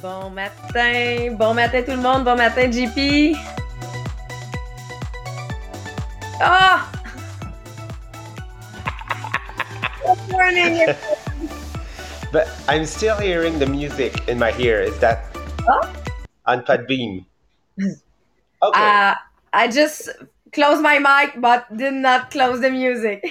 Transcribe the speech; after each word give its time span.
Bon 0.00 0.30
matin, 0.32 1.36
bon 1.36 1.52
matin 1.52 1.82
tout 1.82 1.92
le 1.92 2.00
monde, 2.00 2.24
bon 2.24 2.36
matin 2.36 2.70
JP. 2.72 3.36
Ah! 6.40 6.88
Good 10.00 10.32
morning. 10.32 10.88
But 12.32 12.48
I'm 12.68 12.86
still 12.86 13.18
hearing 13.18 13.58
the 13.58 13.66
music 13.66 14.14
in 14.28 14.38
my 14.38 14.54
ear. 14.56 14.80
Is 14.80 14.96
that 15.00 15.26
Oh? 15.68 15.84
on 16.46 16.62
Podbean? 16.64 17.26
Okay. 18.62 18.76
Uh, 18.76 19.14
I 19.54 19.68
just 19.68 20.10
closed 20.52 20.82
my 20.84 21.00
mic 21.00 21.40
but 21.40 21.64
did 21.74 21.94
not 21.96 22.30
close 22.30 22.60
the 22.60 22.68
music. 22.68 23.24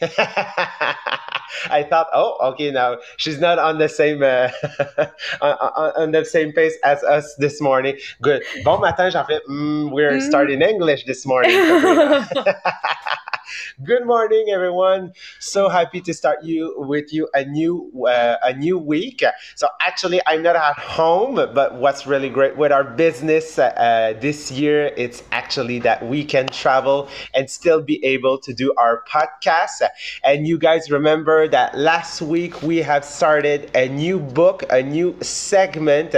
I 1.70 1.82
thought, 1.82 2.08
oh, 2.14 2.36
okay, 2.52 2.70
now 2.70 2.98
she's 3.16 3.38
not 3.40 3.58
on 3.58 3.78
the 3.78 3.88
same 3.88 4.22
uh, 4.22 4.50
on, 5.42 5.52
on, 5.96 6.10
the 6.12 6.24
same 6.24 6.52
pace 6.52 6.74
as 6.84 7.02
us 7.04 7.34
this 7.36 7.60
morning. 7.60 7.96
Good. 8.22 8.42
Bon 8.64 8.80
matin, 8.80 9.10
Jean-Philippe. 9.10 9.46
Mm, 9.48 9.92
we're 9.92 10.18
Mm. 10.18 10.22
starting 10.22 10.62
English 10.62 11.04
this 11.04 11.24
morning. 11.26 11.52
Good 13.84 14.06
morning, 14.06 14.46
everyone. 14.50 15.12
So 15.40 15.68
happy 15.68 16.00
to 16.02 16.14
start 16.14 16.42
you 16.42 16.74
with 16.78 17.12
you 17.12 17.28
a 17.34 17.44
new 17.44 17.90
uh, 18.06 18.36
a 18.42 18.52
new 18.52 18.78
week. 18.78 19.24
So 19.54 19.68
actually, 19.80 20.20
I'm 20.26 20.42
not 20.42 20.56
at 20.56 20.76
home, 20.76 21.34
but 21.34 21.76
what's 21.76 22.06
really 22.06 22.28
great 22.28 22.56
with 22.56 22.72
our 22.72 22.84
business 22.84 23.58
uh, 23.58 24.14
this 24.20 24.50
year, 24.50 24.92
it's 24.96 25.22
actually 25.32 25.78
that 25.80 26.06
we 26.06 26.24
can 26.24 26.46
travel 26.48 27.08
and 27.34 27.48
still 27.50 27.80
be 27.80 28.04
able 28.04 28.38
to 28.38 28.52
do 28.52 28.72
our 28.76 29.04
podcast. 29.10 29.82
And 30.24 30.46
you 30.46 30.58
guys 30.58 30.90
remember 30.90 31.48
that 31.48 31.76
last 31.76 32.20
week 32.22 32.62
we 32.62 32.78
have 32.78 33.04
started 33.04 33.70
a 33.74 33.88
new 33.88 34.18
book, 34.18 34.64
a 34.70 34.82
new 34.82 35.16
segment, 35.22 36.14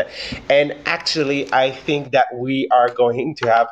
and 0.48 0.76
actually, 0.86 1.52
I 1.52 1.70
think 1.70 2.12
that 2.12 2.26
we 2.34 2.69
are 2.70 2.88
going 2.88 3.34
to 3.36 3.50
have 3.50 3.69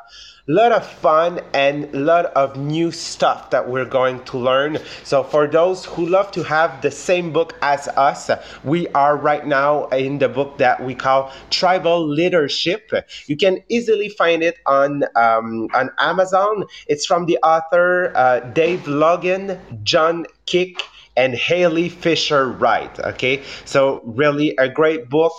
lot 0.49 0.73
of 0.73 0.85
fun 0.87 1.41
and 1.53 1.93
lot 1.93 2.25
of 2.27 2.57
new 2.57 2.91
stuff 2.91 3.51
that 3.51 3.69
we're 3.69 3.85
going 3.85 4.25
to 4.25 4.39
learn. 4.39 4.79
So 5.05 5.23
for 5.23 5.47
those 5.47 5.85
who 5.85 6.07
love 6.07 6.33
to 6.33 6.43
have 6.43 6.81
the 6.81 6.91
same 6.91 7.33
book 7.33 7.55
as 7.61 7.87
us, 7.89 8.31
we 8.65 8.89
are 8.89 9.17
right 9.17 9.47
now 9.47 9.89
in 9.89 10.19
the 10.19 10.29
book 10.29 10.57
that 10.59 10.83
we 10.83 10.95
call 10.95 11.31
Tribal 11.51 12.07
Leadership. 12.07 12.91
You 13.27 13.37
can 13.37 13.63
easily 13.69 14.09
find 14.09 14.43
it 14.43 14.57
on 14.65 15.05
um, 15.15 15.69
on 15.75 15.91
Amazon. 15.99 16.65
It's 16.87 17.05
from 17.05 17.27
the 17.27 17.39
author 17.43 18.13
uh, 18.17 18.41
Dave 18.41 18.89
Logan, 18.89 19.61
John 19.83 20.25
King 20.47 20.77
and 21.19 21.35
Halee 21.35 21.91
Fischer-Wright. 21.91 23.01
Okay, 23.01 23.43
so 23.65 24.01
really 24.05 24.55
a 24.57 24.69
great 24.69 25.11
book. 25.11 25.33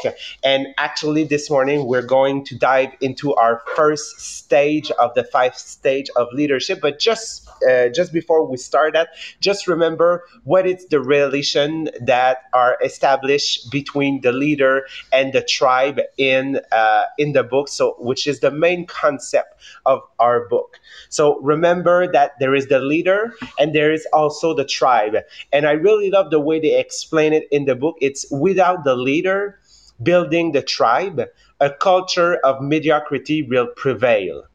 And 0.43 0.67
actually, 0.77 1.23
this 1.23 1.49
morning 1.49 1.87
we're 1.87 2.05
going 2.05 2.43
to 2.45 2.57
dive 2.57 2.91
into 2.99 3.33
our 3.35 3.63
first 3.75 4.19
stage 4.19 4.91
of 4.91 5.13
the 5.15 5.23
five 5.23 5.55
stage 5.55 6.09
of 6.17 6.27
leadership. 6.33 6.81
But 6.81 6.99
just 6.99 7.47
uh, 7.67 7.87
just 7.89 8.11
before 8.11 8.45
we 8.45 8.57
start 8.57 8.93
that, 8.93 9.09
just 9.39 9.67
remember 9.67 10.23
what 10.43 10.67
is 10.67 10.85
the 10.87 10.99
relation 10.99 11.89
that 12.01 12.39
are 12.53 12.77
established 12.83 13.71
between 13.71 14.19
the 14.21 14.33
leader 14.33 14.85
and 15.13 15.31
the 15.31 15.41
tribe 15.41 16.01
in 16.17 16.59
uh, 16.73 17.03
in 17.17 17.31
the 17.31 17.43
book. 17.43 17.69
So, 17.69 17.95
which 17.99 18.27
is 18.27 18.41
the 18.41 18.51
main 18.51 18.85
concept 18.85 19.55
of 19.85 20.01
our 20.19 20.47
book. 20.49 20.79
So 21.09 21.39
remember 21.39 22.11
that 22.11 22.33
there 22.39 22.53
is 22.53 22.67
the 22.67 22.79
leader 22.79 23.33
and 23.57 23.73
there 23.73 23.91
is 23.91 24.05
also 24.13 24.53
the 24.53 24.65
tribe. 24.65 25.15
And 25.51 25.65
I 25.69 25.73
really 25.73 26.09
love 26.09 26.31
the 26.31 26.39
way 26.39 26.59
they 26.59 26.79
explain 26.79 27.31
it 27.31 27.47
in 27.51 27.65
the 27.65 27.75
book. 27.75 27.97
It's 28.01 28.25
without 28.31 28.83
the 28.85 28.95
leader 28.95 29.59
building 30.01 30.51
the 30.51 30.63
tribe, 30.63 31.21
a 31.59 31.69
culture 31.69 32.37
of 32.37 32.59
mediocrity 32.59 33.43
will 33.43 33.67
prevail. 33.75 34.45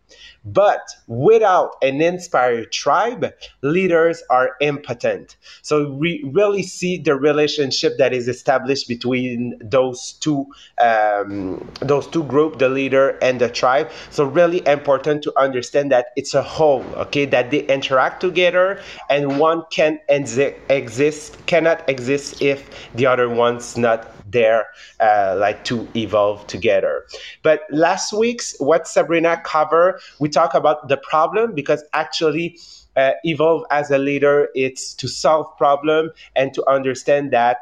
But 0.45 0.81
without 1.07 1.77
an 1.83 2.01
inspired 2.01 2.71
tribe, 2.73 3.33
leaders 3.63 4.23
are 4.31 4.57
impotent. 4.61 5.37
So 5.63 5.91
we 5.91 6.23
really 6.33 6.63
see 6.63 6.99
the 6.99 7.15
relationship 7.15 7.97
that 7.99 8.13
is 8.13 8.29
established 8.29 8.89
between 8.89 9.59
those 9.61 10.13
two 10.21 10.47
um, 10.83 11.67
those 11.81 12.07
two 12.07 12.25
groups, 12.25 12.59
the 12.59 12.69
leader 12.69 13.19
and 13.23 13.41
the 13.41 13.49
tribe. 13.49 13.91
So 14.11 14.25
really 14.25 14.67
important 14.67 15.23
to 15.25 15.33
understand 15.39 15.91
that 15.93 16.07
it's 16.17 16.35
a 16.35 16.43
whole, 16.43 16.85
okay, 16.97 17.25
that 17.27 17.51
they 17.51 17.65
interact 17.67 18.21
together, 18.21 18.81
and 19.09 19.39
one 19.39 19.63
can 19.71 19.99
exi- 20.11 20.57
exist 20.69 21.37
cannot 21.47 21.89
exist 21.89 22.43
if 22.43 22.71
the 22.95 23.07
other 23.07 23.29
one's 23.29 23.77
not 23.77 24.11
there 24.31 24.67
uh, 25.01 25.37
like 25.39 25.65
to 25.65 25.87
evolve 25.95 26.47
together 26.47 27.05
but 27.43 27.61
last 27.71 28.13
week's 28.13 28.57
what 28.59 28.89
sabrina 28.89 29.41
covered 29.45 30.01
we 30.19 30.29
talk 30.35 30.55
about 30.55 30.89
the 30.89 30.97
problem 30.97 31.55
because 31.55 31.83
actually 31.93 32.59
uh, 32.97 33.13
evolve 33.25 33.65
as 33.71 33.91
a 33.91 33.99
leader 33.99 34.49
it's 34.55 34.95
to 34.95 35.09
solve 35.09 35.47
problem 35.57 36.11
and 36.37 36.53
to 36.55 36.69
understand 36.69 37.33
that 37.33 37.59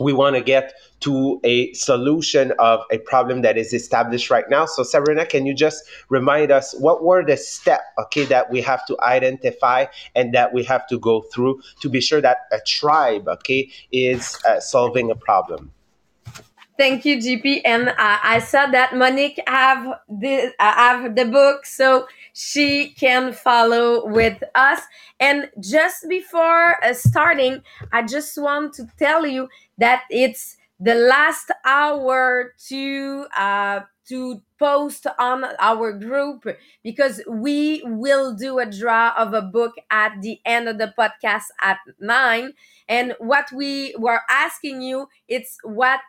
we 0.00 0.12
want 0.12 0.34
to 0.34 0.42
get 0.42 0.74
to 1.00 1.40
a 1.44 1.72
solution 1.74 2.52
of 2.58 2.80
a 2.90 2.98
problem 2.98 3.42
that 3.42 3.56
is 3.56 3.72
established 3.72 4.30
right 4.30 4.48
now. 4.48 4.66
So 4.66 4.82
sabrina 4.82 5.26
can 5.26 5.46
you 5.46 5.54
just 5.54 5.84
remind 6.08 6.50
us 6.50 6.74
what 6.78 7.04
were 7.04 7.24
the 7.24 7.36
steps 7.36 7.84
okay 7.98 8.24
that 8.24 8.50
we 8.50 8.60
have 8.62 8.84
to 8.86 8.96
identify 9.00 9.86
and 10.14 10.34
that 10.34 10.52
we 10.52 10.64
have 10.64 10.86
to 10.88 10.98
go 10.98 11.22
through 11.32 11.60
to 11.80 11.88
be 11.88 12.00
sure 12.00 12.20
that 12.20 12.38
a 12.52 12.60
tribe 12.66 13.28
okay 13.28 13.70
is 13.92 14.38
uh, 14.44 14.60
solving 14.60 15.10
a 15.10 15.14
problem 15.14 15.73
Thank 16.76 17.04
you, 17.04 17.18
JP. 17.18 17.60
And 17.64 17.88
uh, 17.90 17.94
I 17.98 18.40
saw 18.40 18.66
that 18.66 18.96
Monique 18.96 19.40
have 19.46 20.00
the 20.08 20.52
uh, 20.58 20.74
have 20.74 21.14
the 21.14 21.24
book, 21.24 21.66
so 21.66 22.08
she 22.32 22.88
can 22.98 23.32
follow 23.32 24.04
with 24.06 24.42
us. 24.56 24.80
And 25.20 25.50
just 25.60 26.08
before 26.08 26.84
uh, 26.84 26.92
starting, 26.94 27.62
I 27.92 28.02
just 28.02 28.36
want 28.36 28.72
to 28.74 28.88
tell 28.98 29.24
you 29.24 29.48
that 29.78 30.02
it's 30.10 30.56
the 30.80 30.94
last 30.96 31.52
hour 31.64 32.54
to 32.68 33.26
uh, 33.36 33.80
to 34.08 34.42
post 34.58 35.06
on 35.18 35.44
our 35.60 35.92
group 35.92 36.44
because 36.82 37.22
we 37.28 37.82
will 37.84 38.34
do 38.34 38.58
a 38.58 38.66
draw 38.66 39.12
of 39.16 39.32
a 39.32 39.42
book 39.42 39.74
at 39.92 40.20
the 40.22 40.40
end 40.44 40.68
of 40.68 40.78
the 40.78 40.92
podcast 40.98 41.44
at 41.62 41.78
nine. 42.00 42.52
And 42.88 43.14
what 43.18 43.46
we 43.52 43.94
were 43.96 44.20
asking 44.28 44.82
you, 44.82 45.06
it's 45.28 45.56
what 45.62 46.00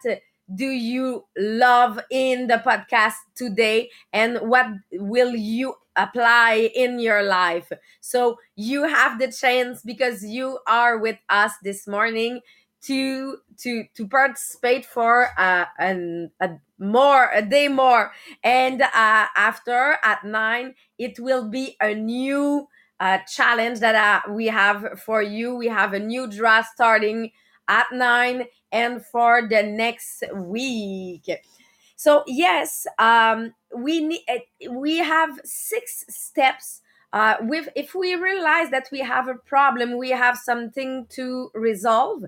do 0.54 0.66
you 0.68 1.26
love 1.38 2.00
in 2.12 2.48
the 2.48 2.62
podcast 2.66 3.16
today? 3.36 3.90
And 4.14 4.38
what 4.50 4.68
will 4.92 5.36
you 5.36 5.76
apply 5.96 6.70
in 6.76 7.00
your 7.00 7.24
life? 7.24 7.72
So 8.02 8.38
you 8.56 8.84
have 8.88 9.20
the 9.20 9.32
chance 9.32 9.82
because 9.82 10.24
you 10.24 10.60
are 10.68 10.98
with 11.00 11.18
us 11.30 11.54
this 11.64 11.88
morning 11.88 12.42
to 12.84 13.38
to 13.58 13.86
to 13.96 14.08
participate 14.08 14.86
for 14.86 15.30
uh, 15.40 15.66
a 15.80 16.50
more 16.78 17.30
a 17.34 17.42
day 17.42 17.68
more. 17.68 18.12
And 18.44 18.82
uh, 18.82 18.88
after 19.36 19.98
at 20.04 20.24
nine 20.24 20.76
it 20.98 21.20
will 21.20 21.50
be 21.50 21.76
a 21.82 21.94
new 21.96 22.68
uh, 23.00 23.20
challenge 23.28 23.80
that 23.80 23.96
uh, 23.96 24.32
we 24.32 24.48
have 24.48 25.02
for 25.04 25.22
you. 25.22 25.56
We 25.56 25.68
have 25.68 25.94
a 25.94 26.00
new 26.00 26.28
draft 26.30 26.74
starting 26.74 27.32
at 27.68 27.88
nine 27.92 28.46
and 28.76 29.04
for 29.06 29.48
the 29.48 29.64
next 29.64 30.24
week. 30.34 31.30
So 31.96 32.24
yes, 32.28 32.86
um, 33.00 33.54
we 33.74 34.02
need 34.02 34.26
we 34.70 34.98
have 34.98 35.40
six 35.46 36.06
steps. 36.10 36.82
Uh, 37.14 37.38
with 37.42 37.70
if 37.78 37.96
we 37.96 38.14
realize 38.16 38.70
that 38.72 38.90
we 38.92 39.00
have 39.00 39.30
a 39.30 39.36
problem, 39.36 39.98
we 39.98 40.10
have 40.10 40.38
something 40.38 41.06
to 41.08 41.50
resolve, 41.54 42.26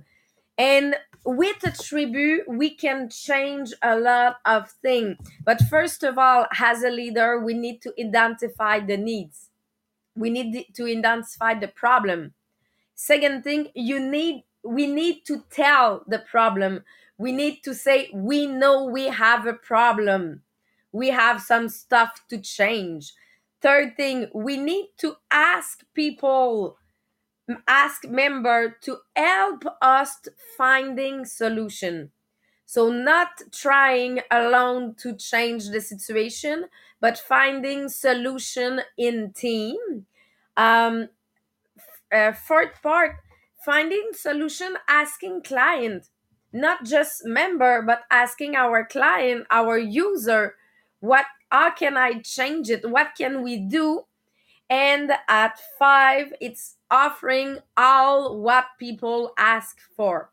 and 0.57 0.95
with 1.25 1.62
a 1.66 1.72
tribute, 1.72 2.44
we 2.48 2.69
can 2.69 3.10
change 3.10 3.74
a 3.81 4.00
lot 4.00 4.38
of 4.45 4.72
things. 4.81 5.18
But 5.44 5.62
first 5.69 6.04
of 6.04 6.18
all, 6.18 6.45
as 6.57 6.83
a 6.83 6.89
leader, 6.89 7.44
we 7.44 7.54
need 7.54 7.81
to 7.81 7.94
identify 8.00 8.80
the 8.80 8.95
needs. 8.95 9.50
We 10.16 10.30
need 10.30 10.66
to 10.75 10.86
identify 10.86 11.54
the 11.60 11.68
problem. 11.68 12.33
Second 12.95 13.44
thing, 13.44 13.68
you 13.75 14.00
need 14.00 14.44
we 14.63 14.88
need 14.88 15.25
to 15.25 15.44
tell 15.50 16.04
the 16.07 16.19
problem. 16.19 16.83
We 17.18 17.31
need 17.31 17.63
to 17.63 17.74
say, 17.74 18.09
we 18.13 18.45
know 18.45 18.86
we 18.86 19.06
have 19.06 19.45
a 19.45 19.54
problem. 19.54 20.44
We 20.92 21.09
have 21.09 21.42
some 21.42 21.69
stuff 21.69 22.21
to 22.30 22.38
change. 22.39 23.13
Third 23.62 23.98
thing, 23.98 24.27
we 24.33 24.57
need 24.57 24.89
to 25.00 25.15
ask 25.31 25.83
people, 25.94 26.77
ask 27.68 28.06
member 28.07 28.77
to 28.81 28.98
help 29.15 29.63
us 29.81 30.27
finding 30.57 31.25
solution. 31.25 32.12
So 32.65 32.89
not 32.92 33.30
trying 33.51 34.21
alone 34.31 34.95
to 35.00 35.15
change 35.15 35.69
the 35.69 35.81
situation, 35.81 36.65
but 37.00 37.18
finding 37.18 37.89
solution 37.89 38.81
in 38.98 39.33
team. 39.33 40.06
Um, 40.57 41.10
uh, 42.12 42.33
fourth 42.33 42.81
part, 42.81 43.18
finding 43.68 44.10
solution 44.14 44.78
asking 44.88 45.44
client 45.44 46.10
not 46.54 46.86
just 46.86 47.25
member 47.25 47.81
but 47.81 48.04
asking 48.10 48.56
our 48.56 48.86
client 48.86 49.46
our 49.52 49.78
user 49.78 50.56
what 51.02 51.25
how 51.52 51.72
can 51.72 51.96
i 51.98 52.19
change 52.19 52.69
it? 52.69 52.90
What 52.90 53.10
can 53.18 53.42
we 53.42 53.58
do? 53.58 54.06
And 54.69 55.12
at 55.30 55.60
five 55.80 56.34
it's 56.42 56.75
offering 56.92 57.60
all 57.78 58.38
what 58.38 58.66
people 58.80 59.34
ask 59.38 59.80
for. 59.96 60.31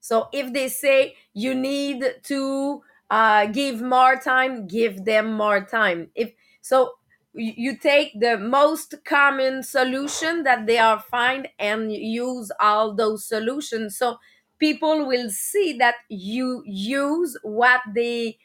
So 0.00 0.28
if 0.32 0.52
they 0.52 0.68
say 0.68 1.16
you 1.32 1.54
need 1.54 2.04
to 2.24 2.82
uh, 3.10 3.46
give 3.46 3.80
more 3.80 4.16
time 4.16 4.66
give 4.66 5.04
them 5.04 5.32
more 5.32 5.64
time. 5.64 6.10
If 6.14 6.32
so 6.60 6.94
you 7.34 7.76
take 7.76 8.18
the 8.20 8.36
most 8.38 8.94
common 9.04 9.62
solution 9.62 10.42
that 10.44 10.66
they 10.66 10.78
are 10.78 11.00
find 11.00 11.48
and 11.58 11.92
use 11.92 12.52
all 12.60 12.94
those 12.94 13.24
solutions. 13.26 13.96
So 13.96 14.18
people 14.58 15.06
will 15.06 15.30
see 15.30 15.72
that 15.78 15.96
you 16.08 16.62
use 16.66 17.36
what 17.42 17.80
they 17.94 18.38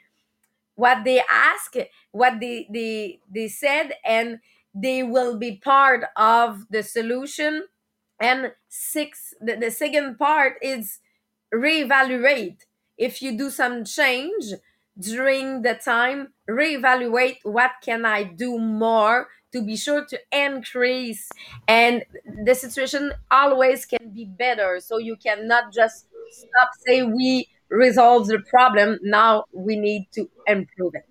what 0.76 1.04
they 1.04 1.22
ask 1.32 1.76
what 2.12 2.40
they 2.40 2.68
they 2.72 3.20
they 3.34 3.48
said 3.48 3.92
and 4.06 4.40
they 4.74 5.04
will 5.04 5.38
be 5.38 5.58
part 5.58 6.06
of 6.16 6.66
the 6.70 6.84
solution. 6.84 7.66
And 8.20 8.54
six 8.70 9.34
the, 9.42 9.56
the 9.56 9.72
second 9.72 10.18
part 10.18 10.56
is 10.62 11.00
reevaluate. 11.54 12.60
If 12.98 13.22
you 13.22 13.38
do 13.38 13.50
some 13.50 13.86
change 13.86 14.54
during 15.00 15.62
the 15.62 15.76
time 15.76 16.34
reevaluate 16.50 17.38
what 17.44 17.72
can 17.84 18.06
i 18.06 18.24
do 18.24 18.58
more 18.58 19.28
to 19.52 19.62
be 19.62 19.76
sure 19.76 20.06
to 20.06 20.20
increase. 20.32 21.30
And 21.68 22.04
the 22.44 22.56
situation 22.56 23.14
always 23.32 23.86
can 23.86 24.12
be 24.14 24.26
better. 24.26 24.80
So 24.80 24.98
you 24.98 25.16
cannot 25.16 25.74
just 25.74 26.08
stop 26.32 26.70
say 26.86 27.04
we 27.04 27.48
resolve 27.70 28.28
the 28.28 28.40
problem. 28.40 29.00
Now 29.04 29.46
we 29.54 29.76
need 29.76 30.08
to 30.14 30.30
improve 30.46 30.94
it. 30.96 31.04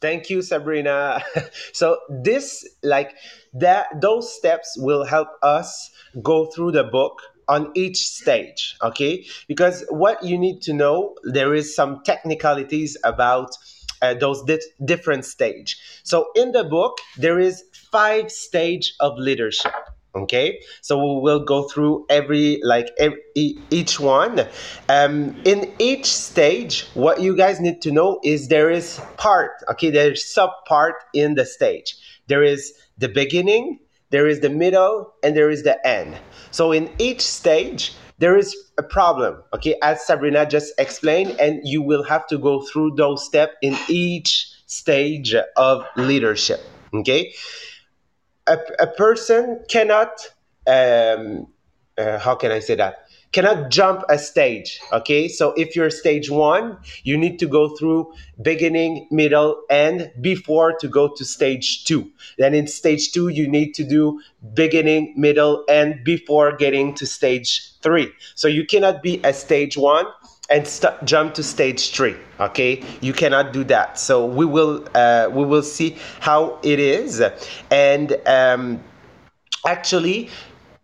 Thank 0.00 0.30
you, 0.30 0.42
Sabrina. 0.42 1.22
so 1.72 1.98
this, 2.08 2.68
like 2.82 3.14
that, 3.54 3.86
those 4.00 4.34
steps 4.34 4.76
will 4.76 5.04
help 5.04 5.28
us 5.42 5.90
go 6.22 6.46
through 6.46 6.72
the 6.72 6.82
book 6.82 7.22
on 7.52 7.70
each 7.74 8.00
stage. 8.08 8.74
Okay, 8.82 9.26
because 9.46 9.84
what 9.90 10.24
you 10.24 10.38
need 10.38 10.62
to 10.62 10.72
know, 10.72 11.14
there 11.22 11.54
is 11.54 11.76
some 11.76 12.00
technicalities 12.04 12.96
about 13.04 13.50
uh, 14.00 14.14
those 14.14 14.42
di- 14.44 14.68
different 14.84 15.24
stage. 15.24 15.76
So 16.02 16.16
in 16.34 16.52
the 16.52 16.64
book, 16.64 16.98
there 17.18 17.38
is 17.38 17.62
five 17.92 18.32
stage 18.32 18.94
of 19.00 19.18
leadership. 19.18 19.74
Okay, 20.14 20.60
so 20.82 20.92
we 20.98 21.22
will 21.22 21.42
go 21.44 21.68
through 21.68 22.04
every 22.10 22.60
like 22.62 22.88
every, 22.98 23.20
each 23.70 23.98
one. 23.98 24.46
Um, 24.88 25.34
in 25.44 25.72
each 25.78 26.06
stage, 26.06 26.84
what 26.94 27.22
you 27.22 27.34
guys 27.34 27.60
need 27.60 27.80
to 27.82 27.90
know 27.90 28.20
is 28.22 28.48
there 28.48 28.70
is 28.70 29.00
part. 29.16 29.52
Okay, 29.70 29.90
there's 29.90 30.22
sub 30.24 30.50
part 30.66 30.96
in 31.14 31.34
the 31.34 31.46
stage. 31.46 31.96
There 32.26 32.42
is 32.42 32.74
the 32.98 33.08
beginning, 33.08 33.78
there 34.12 34.28
is 34.28 34.40
the 34.40 34.50
middle, 34.50 35.12
and 35.24 35.36
there 35.36 35.50
is 35.50 35.64
the 35.64 35.84
end. 35.86 36.16
So 36.52 36.70
in 36.70 36.90
each 36.98 37.20
stage, 37.20 37.94
there 38.18 38.36
is 38.36 38.54
a 38.78 38.82
problem. 38.82 39.42
Okay, 39.54 39.74
as 39.82 40.06
Sabrina 40.06 40.46
just 40.46 40.72
explained, 40.78 41.34
and 41.40 41.60
you 41.64 41.82
will 41.82 42.04
have 42.04 42.26
to 42.28 42.38
go 42.38 42.62
through 42.62 42.92
those 42.96 43.24
steps 43.24 43.54
in 43.62 43.76
each 43.88 44.48
stage 44.66 45.34
of 45.56 45.84
leadership. 45.96 46.60
Okay, 46.94 47.34
a, 48.46 48.58
a 48.78 48.86
person 48.86 49.64
cannot 49.68 50.28
um, 50.66 51.48
uh, 51.98 52.18
how 52.18 52.34
can 52.34 52.50
I 52.50 52.60
say 52.60 52.74
that? 52.76 53.01
Cannot 53.32 53.70
jump 53.70 54.04
a 54.10 54.18
stage. 54.18 54.78
Okay, 54.92 55.26
so 55.26 55.52
if 55.52 55.74
you're 55.74 55.88
stage 55.88 56.28
one, 56.30 56.76
you 57.02 57.16
need 57.16 57.38
to 57.38 57.46
go 57.46 57.74
through 57.76 58.12
beginning, 58.42 59.08
middle, 59.10 59.62
end 59.70 60.12
before 60.20 60.74
to 60.78 60.86
go 60.86 61.08
to 61.08 61.24
stage 61.24 61.84
two. 61.84 62.10
Then 62.36 62.54
in 62.54 62.66
stage 62.66 63.10
two, 63.12 63.28
you 63.28 63.48
need 63.48 63.72
to 63.74 63.84
do 63.84 64.20
beginning, 64.52 65.14
middle, 65.16 65.64
end 65.66 66.04
before 66.04 66.52
getting 66.52 66.94
to 66.96 67.06
stage 67.06 67.72
three. 67.80 68.12
So 68.34 68.48
you 68.48 68.66
cannot 68.66 69.02
be 69.02 69.20
a 69.24 69.32
stage 69.32 69.78
one 69.78 70.06
and 70.50 70.68
st- 70.68 71.02
jump 71.04 71.34
to 71.34 71.42
stage 71.42 71.92
three 71.92 72.16
okay 72.40 72.82
you 73.00 73.12
cannot 73.12 73.52
do 73.52 73.62
that 73.64 73.98
so 73.98 74.26
we 74.26 74.44
will 74.44 74.84
uh, 74.94 75.28
we 75.32 75.44
will 75.44 75.62
see 75.62 75.96
how 76.20 76.58
it 76.62 76.78
is 76.78 77.22
and 77.70 78.16
um, 78.26 78.82
actually 79.64 80.28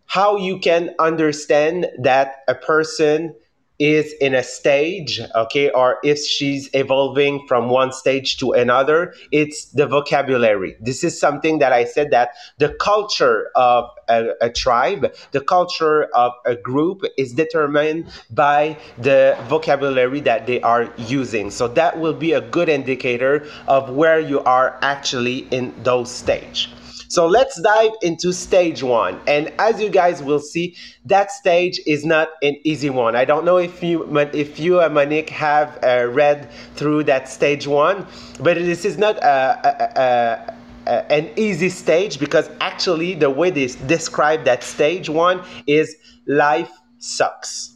how 0.09 0.35
you 0.37 0.57
can 0.57 0.89
understand 0.99 1.87
that 1.99 2.37
a 2.47 2.55
person 2.55 3.35
is 3.77 4.13
in 4.19 4.33
a 4.33 4.43
stage 4.43 5.21
okay 5.35 5.69
or 5.69 5.99
if 6.03 6.19
she's 6.19 6.69
evolving 6.73 7.45
from 7.47 7.69
one 7.69 7.93
stage 7.93 8.35
to 8.37 8.51
another 8.51 9.13
it's 9.31 9.65
the 9.71 9.87
vocabulary. 9.87 10.75
This 10.81 11.03
is 11.03 11.17
something 11.17 11.59
that 11.59 11.71
i 11.71 11.85
said 11.85 12.11
that 12.11 12.31
the 12.57 12.69
culture 12.81 13.49
of 13.55 13.89
a, 14.09 14.31
a 14.41 14.49
tribe 14.49 15.13
the 15.31 15.39
culture 15.39 16.03
of 16.13 16.33
a 16.45 16.55
group 16.55 17.03
is 17.17 17.31
determined 17.33 18.11
by 18.31 18.77
the 18.97 19.37
vocabulary 19.47 20.19
that 20.21 20.45
they 20.45 20.59
are 20.61 20.91
using. 20.97 21.49
So 21.51 21.69
that 21.69 21.99
will 21.99 22.13
be 22.13 22.33
a 22.33 22.41
good 22.41 22.67
indicator 22.67 23.47
of 23.67 23.91
where 23.91 24.19
you 24.19 24.41
are 24.41 24.77
actually 24.81 25.47
in 25.51 25.73
those 25.83 26.11
stage 26.11 26.69
so 27.09 27.25
let's 27.25 27.59
dive 27.59 27.91
into 28.03 28.31
stage 28.31 28.83
one. 28.83 29.19
And 29.25 29.51
as 29.57 29.81
you 29.81 29.89
guys 29.89 30.21
will 30.21 30.39
see, 30.39 30.75
that 31.05 31.31
stage 31.31 31.81
is 31.87 32.05
not 32.05 32.29
an 32.43 32.57
easy 32.63 32.91
one. 32.91 33.15
I 33.15 33.25
don't 33.25 33.45
know 33.45 33.57
if 33.57 33.81
you, 33.81 34.15
if 34.17 34.59
you 34.59 34.79
and 34.79 34.93
Monique 34.93 35.29
have 35.31 35.83
uh, 35.83 36.05
read 36.11 36.47
through 36.75 37.05
that 37.05 37.27
stage 37.27 37.65
one, 37.65 38.05
but 38.39 38.57
this 38.57 38.85
is 38.85 38.99
not 38.99 39.17
a, 39.17 39.97
a, 39.97 40.01
a 40.01 40.55
an 40.85 41.29
easy 41.35 41.69
stage 41.69 42.19
because 42.19 42.49
actually 42.61 43.13
the 43.13 43.29
way 43.29 43.49
they 43.51 43.67
describe 43.87 44.43
that 44.45 44.63
stage 44.63 45.09
one 45.09 45.43
is 45.67 45.95
life 46.25 46.71
sucks 46.97 47.75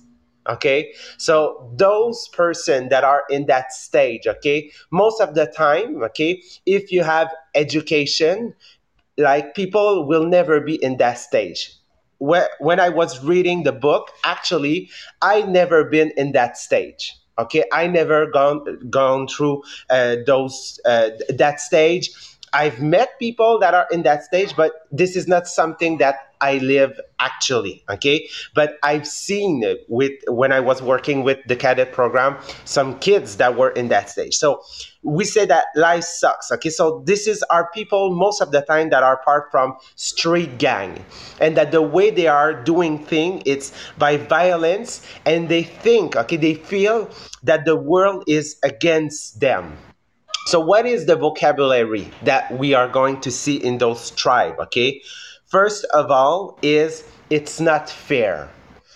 okay 0.50 0.94
so 1.18 1.71
those 1.77 2.27
person 2.30 2.89
that 2.89 3.03
are 3.03 3.24
in 3.30 3.45
that 3.45 3.71
stage 3.71 4.27
okay 4.27 4.71
most 4.92 5.21
of 5.21 5.35
the 5.35 5.45
time 5.45 6.02
okay 6.04 6.42
if 6.66 6.92
you 6.92 7.04
have 7.04 7.33
education 7.56 8.54
like 9.17 9.55
people 9.55 10.07
will 10.07 10.25
never 10.25 10.59
be 10.59 10.75
in 10.83 10.97
that 10.97 11.17
stage. 11.19 11.71
Where, 12.19 12.47
when 12.59 12.79
i 12.79 12.87
was 12.87 13.21
reading 13.23 13.63
the 13.63 13.73
book 13.73 14.09
actually 14.23 14.89
i 15.21 15.41
never 15.41 15.83
been 15.83 16.11
in 16.15 16.31
that 16.31 16.57
stage 16.57 17.13
okay? 17.37 17.63
I 17.71 17.87
never 17.87 18.25
gone 18.27 18.89
gone 18.89 19.27
through 19.27 19.63
uh, 19.89 20.17
those 20.25 20.79
uh, 20.85 21.09
that 21.29 21.59
stage. 21.59 22.11
I've 22.53 22.81
met 22.81 23.17
people 23.17 23.59
that 23.59 23.73
are 23.73 23.87
in 23.91 24.03
that 24.03 24.23
stage 24.23 24.55
but 24.55 24.73
this 24.91 25.15
is 25.15 25.27
not 25.27 25.47
something 25.47 25.97
that 25.97 26.32
i 26.44 26.57
live 26.57 27.00
actually 27.19 27.83
okay? 27.90 28.28
But 28.54 28.78
i've 28.83 29.07
seen 29.07 29.64
it 29.64 29.85
with 29.88 30.12
when 30.28 30.52
i 30.52 30.59
was 30.59 30.81
working 30.81 31.23
with 31.23 31.40
the 31.47 31.56
cadet 31.56 31.94
program 31.94 32.38
some 32.66 33.00
kids 33.00 33.38
that 33.38 33.56
were 33.57 33.69
in 33.69 33.88
that 33.90 34.09
stage. 34.09 34.35
So 34.35 34.64
we 35.04 35.26
say 35.26 35.45
that 35.45 35.66
life 35.76 36.04
sucks 36.04 36.52
okay? 36.52 36.69
So 36.69 37.04
this 37.06 37.28
is 37.28 37.44
our 37.44 37.69
people 37.71 38.16
most 38.16 38.42
of 38.42 38.52
the 38.52 38.62
time 38.62 38.90
that 38.90 39.04
are 39.04 39.18
part 39.18 39.52
from 39.52 39.76
street 39.95 40.57
gang. 40.57 41.04
And 41.40 41.57
that 41.57 41.71
the 41.71 41.81
way 41.81 42.09
they 42.09 42.28
are 42.28 42.54
doing 42.54 43.00
thing 43.00 43.44
it's 43.45 43.73
by 43.97 44.18
violence 44.18 45.06
and 45.26 45.50
they 45.50 45.64
think 45.64 46.16
okay? 46.16 46.38
They 46.38 46.56
feel 46.56 47.09
that 47.44 47.66
the 47.66 47.76
world 47.76 48.23
is 48.28 48.57
against 48.64 49.40
them. 49.40 49.78
So 50.45 50.59
what 50.59 50.85
is 50.85 51.06
the 51.06 51.16
vocabulary 51.16 52.12
that 52.23 52.52
we 52.57 52.73
are 52.73 52.90
going 52.90 53.21
to 53.21 53.31
see 53.31 53.56
in 53.56 53.78
those 53.78 54.12
tribe 54.12 54.59
okay 54.59 55.02
first 55.54 55.86
of 55.94 56.12
all 56.12 56.60
is 56.62 57.06
it's 57.30 57.62
not 57.62 57.90
fair 57.90 58.50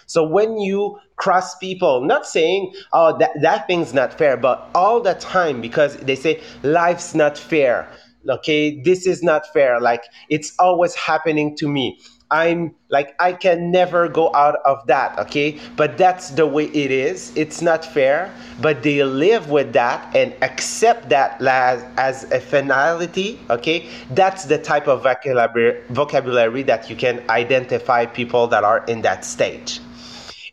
so 0.07 0.23
when 0.23 0.57
you 0.57 0.99
cross 1.17 1.55
people, 1.57 2.01
not 2.01 2.25
saying, 2.25 2.73
oh, 2.93 3.17
that, 3.17 3.31
that 3.41 3.67
thing's 3.67 3.93
not 3.93 4.17
fair, 4.17 4.37
but 4.37 4.69
all 4.73 5.01
the 5.01 5.15
time 5.15 5.59
because 5.59 5.97
they 5.97 6.15
say 6.15 6.41
life's 6.63 7.13
not 7.13 7.37
fair. 7.37 7.89
Okay, 8.29 8.81
this 8.81 9.05
is 9.05 9.21
not 9.21 9.51
fair. 9.53 9.81
Like 9.81 10.03
it's 10.29 10.53
always 10.59 10.95
happening 10.95 11.55
to 11.57 11.67
me. 11.67 11.99
I'm 12.29 12.75
like, 12.89 13.15
I 13.19 13.33
can 13.33 13.71
never 13.71 14.07
go 14.09 14.33
out 14.35 14.57
of 14.65 14.85
that. 14.87 15.17
Okay, 15.19 15.59
but 15.75 15.97
that's 15.97 16.31
the 16.31 16.45
way 16.45 16.65
it 16.65 16.91
is. 16.91 17.35
It's 17.35 17.61
not 17.61 17.85
fair, 17.85 18.33
but 18.61 18.83
they 18.83 19.03
live 19.03 19.49
with 19.49 19.73
that 19.73 20.15
and 20.15 20.33
accept 20.41 21.09
that 21.09 21.41
as, 21.41 21.83
as 21.97 22.31
a 22.31 22.39
finality. 22.39 23.39
Okay, 23.49 23.89
that's 24.11 24.45
the 24.45 24.57
type 24.57 24.87
of 24.87 25.03
vocabulary, 25.03 25.81
vocabulary 25.89 26.63
that 26.63 26.89
you 26.89 26.95
can 26.95 27.23
identify 27.29 28.05
people 28.05 28.47
that 28.47 28.63
are 28.63 28.83
in 28.85 29.01
that 29.01 29.23
stage 29.23 29.79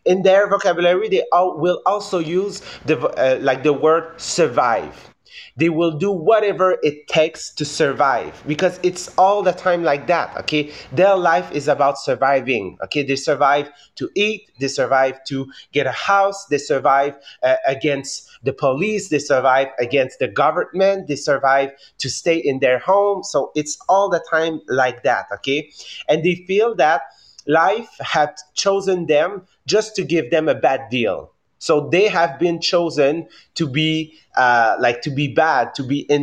in 0.05 0.23
their 0.23 0.49
vocabulary 0.49 1.09
they 1.09 1.25
all 1.33 1.59
will 1.59 1.81
also 1.87 2.19
use 2.19 2.61
the 2.85 2.99
uh, 2.99 3.39
like 3.41 3.63
the 3.63 3.73
word 3.73 4.21
survive 4.21 5.14
they 5.57 5.69
will 5.69 5.93
do 5.93 6.11
whatever 6.11 6.79
it 6.83 7.07
takes 7.07 7.51
to 7.55 7.65
survive 7.65 8.43
because 8.47 8.81
it's 8.83 9.09
all 9.17 9.43
the 9.43 9.53
time 9.53 9.83
like 9.83 10.07
that 10.07 10.37
okay? 10.37 10.73
Their 10.93 11.17
life 11.17 11.51
is 11.53 11.69
about 11.69 11.99
surviving 11.99 12.79
okay? 12.85 13.03
They 13.03 13.17
survive 13.17 13.71
to 13.97 14.11
eat 14.15 14.51
they 14.59 14.69
survive 14.69 15.23
to 15.25 15.47
get 15.73 15.87
a 15.87 15.93
house 15.93 16.47
they 16.47 16.59
survive 16.59 17.17
uh, 17.43 17.57
against 17.67 18.29
the 18.43 18.53
police 18.53 19.09
they 19.09 19.19
survive 19.19 19.69
against 19.79 20.19
the 20.19 20.29
government 20.29 21.09
they 21.09 21.17
survive 21.17 21.71
to 21.99 22.09
stay 22.09 22.37
in 22.37 22.61
their 22.61 22.79
home. 22.79 23.23
So 23.23 23.53
it's 23.55 23.79
all 23.89 24.09
the 24.09 24.25
time 24.31 24.61
like 24.69 25.03
that 25.03 25.27
okay? 25.33 25.71
And 26.09 26.25
they 26.25 26.45
feel 26.47 26.75
that 26.77 27.03
life 27.47 27.91
had 28.01 28.35
chosen 28.55 29.07
them 29.07 29.43
just 29.67 29.95
to 29.97 30.05
give 30.05 30.31
them 30.31 30.49
a 30.49 30.55
bad 30.55 30.89
deal 30.91 31.34
so 31.65 31.89
they 31.89 32.07
have 32.09 32.39
been 32.39 32.61
chosen 32.61 33.27
to 33.55 33.67
be 33.67 34.15
uh, 34.37 34.77
like 34.81 35.01
to 35.03 35.11
be 35.11 35.27
bad 35.33 35.75
to 35.75 35.83
be 35.83 36.01
in 36.17 36.23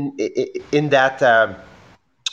in 0.71 0.89
that 0.89 1.21
um, 1.23 1.55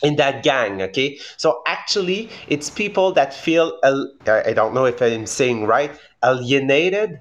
in 0.03 0.17
that 0.17 0.43
gang 0.43 0.81
okay? 0.83 1.19
So 1.37 1.63
actually 1.67 2.31
it's 2.49 2.71
people 2.71 3.13
that 3.13 3.35
feel 3.35 3.79
i 4.27 4.53
don't 4.53 4.75
know 4.75 4.85
if 4.87 5.01
i'm 5.03 5.27
saying 5.27 5.67
right 5.67 5.93
alienated. 6.25 7.21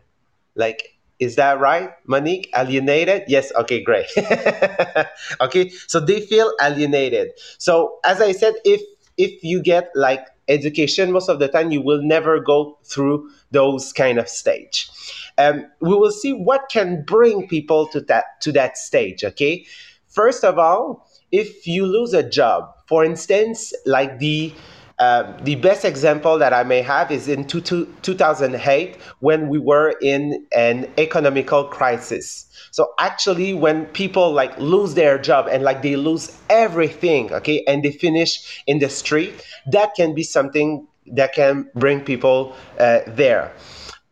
Like 0.56 0.82
is 1.20 1.36
that 1.38 1.60
right 1.60 1.90
monique? 2.06 2.50
Alienated? 2.56 3.24
Yes 3.28 3.52
okay 3.56 3.84
great. 3.84 4.08
Okay 5.42 5.70
so 5.88 6.00
they 6.00 6.22
feel 6.22 6.54
alienated. 6.62 7.32
So 7.58 8.00
as 8.06 8.22
i 8.22 8.32
said 8.32 8.54
if 8.66 8.82
if 9.18 9.44
you 9.44 9.62
get 9.62 9.90
like 9.96 10.26
education 10.48 11.12
most 11.12 11.30
of 11.30 11.40
the 11.40 11.48
time 11.48 11.72
you 11.72 11.82
will 11.82 12.02
never 12.02 12.40
go 12.40 12.78
through 12.84 13.30
those 13.52 13.94
kind 13.94 14.18
of 14.18 14.28
stage 14.28 14.90
um, 15.38 15.66
we 15.82 15.96
will 15.96 16.12
see 16.12 16.34
what 16.34 16.70
can 16.70 17.04
bring 17.06 17.48
people 17.48 17.88
to 17.88 18.02
that 18.02 18.26
to 18.42 18.52
that 18.52 18.78
stage 18.78 19.24
okay 19.24 19.66
first 20.08 20.44
of 20.44 20.58
all 20.58 21.08
if 21.32 21.68
you 21.68 21.86
lose 21.86 22.14
a 22.14 22.24
job 22.24 22.74
for 22.88 23.04
instance 23.04 23.74
like 23.86 24.20
the 24.20 24.54
uh, 25.00 25.32
the 25.44 25.54
best 25.56 25.86
example 25.86 26.40
that 26.40 26.54
I 26.54 26.64
may 26.64 26.82
have 26.82 27.12
is 27.12 27.28
in 27.28 27.46
two, 27.46 27.62
two, 27.62 27.86
2008 28.02 28.98
when 29.20 29.48
we 29.48 29.60
were 29.60 29.94
in 30.02 30.48
an 30.56 30.92
economical 30.98 31.66
crisis. 31.66 32.48
So 32.72 32.94
actually, 32.98 33.54
when 33.54 33.86
people 33.88 34.32
like 34.32 34.58
lose 34.58 34.96
their 34.96 35.20
job 35.20 35.48
and 35.52 35.64
like 35.64 35.84
they 35.84 35.96
lose 35.96 36.36
everything, 36.50 37.32
okay, 37.32 37.64
and 37.68 37.84
they 37.84 37.92
finish 37.92 38.64
in 38.66 38.80
the 38.80 38.90
street, 38.90 39.46
that 39.72 39.94
can 39.96 40.16
be 40.16 40.24
something 40.24 40.88
that 41.14 41.34
can 41.34 41.70
bring 41.76 42.02
people 42.02 42.56
uh, 42.80 43.00
there. 43.08 43.52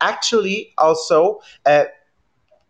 Actually, 0.02 0.74
also. 0.78 1.40
Uh, 1.66 1.86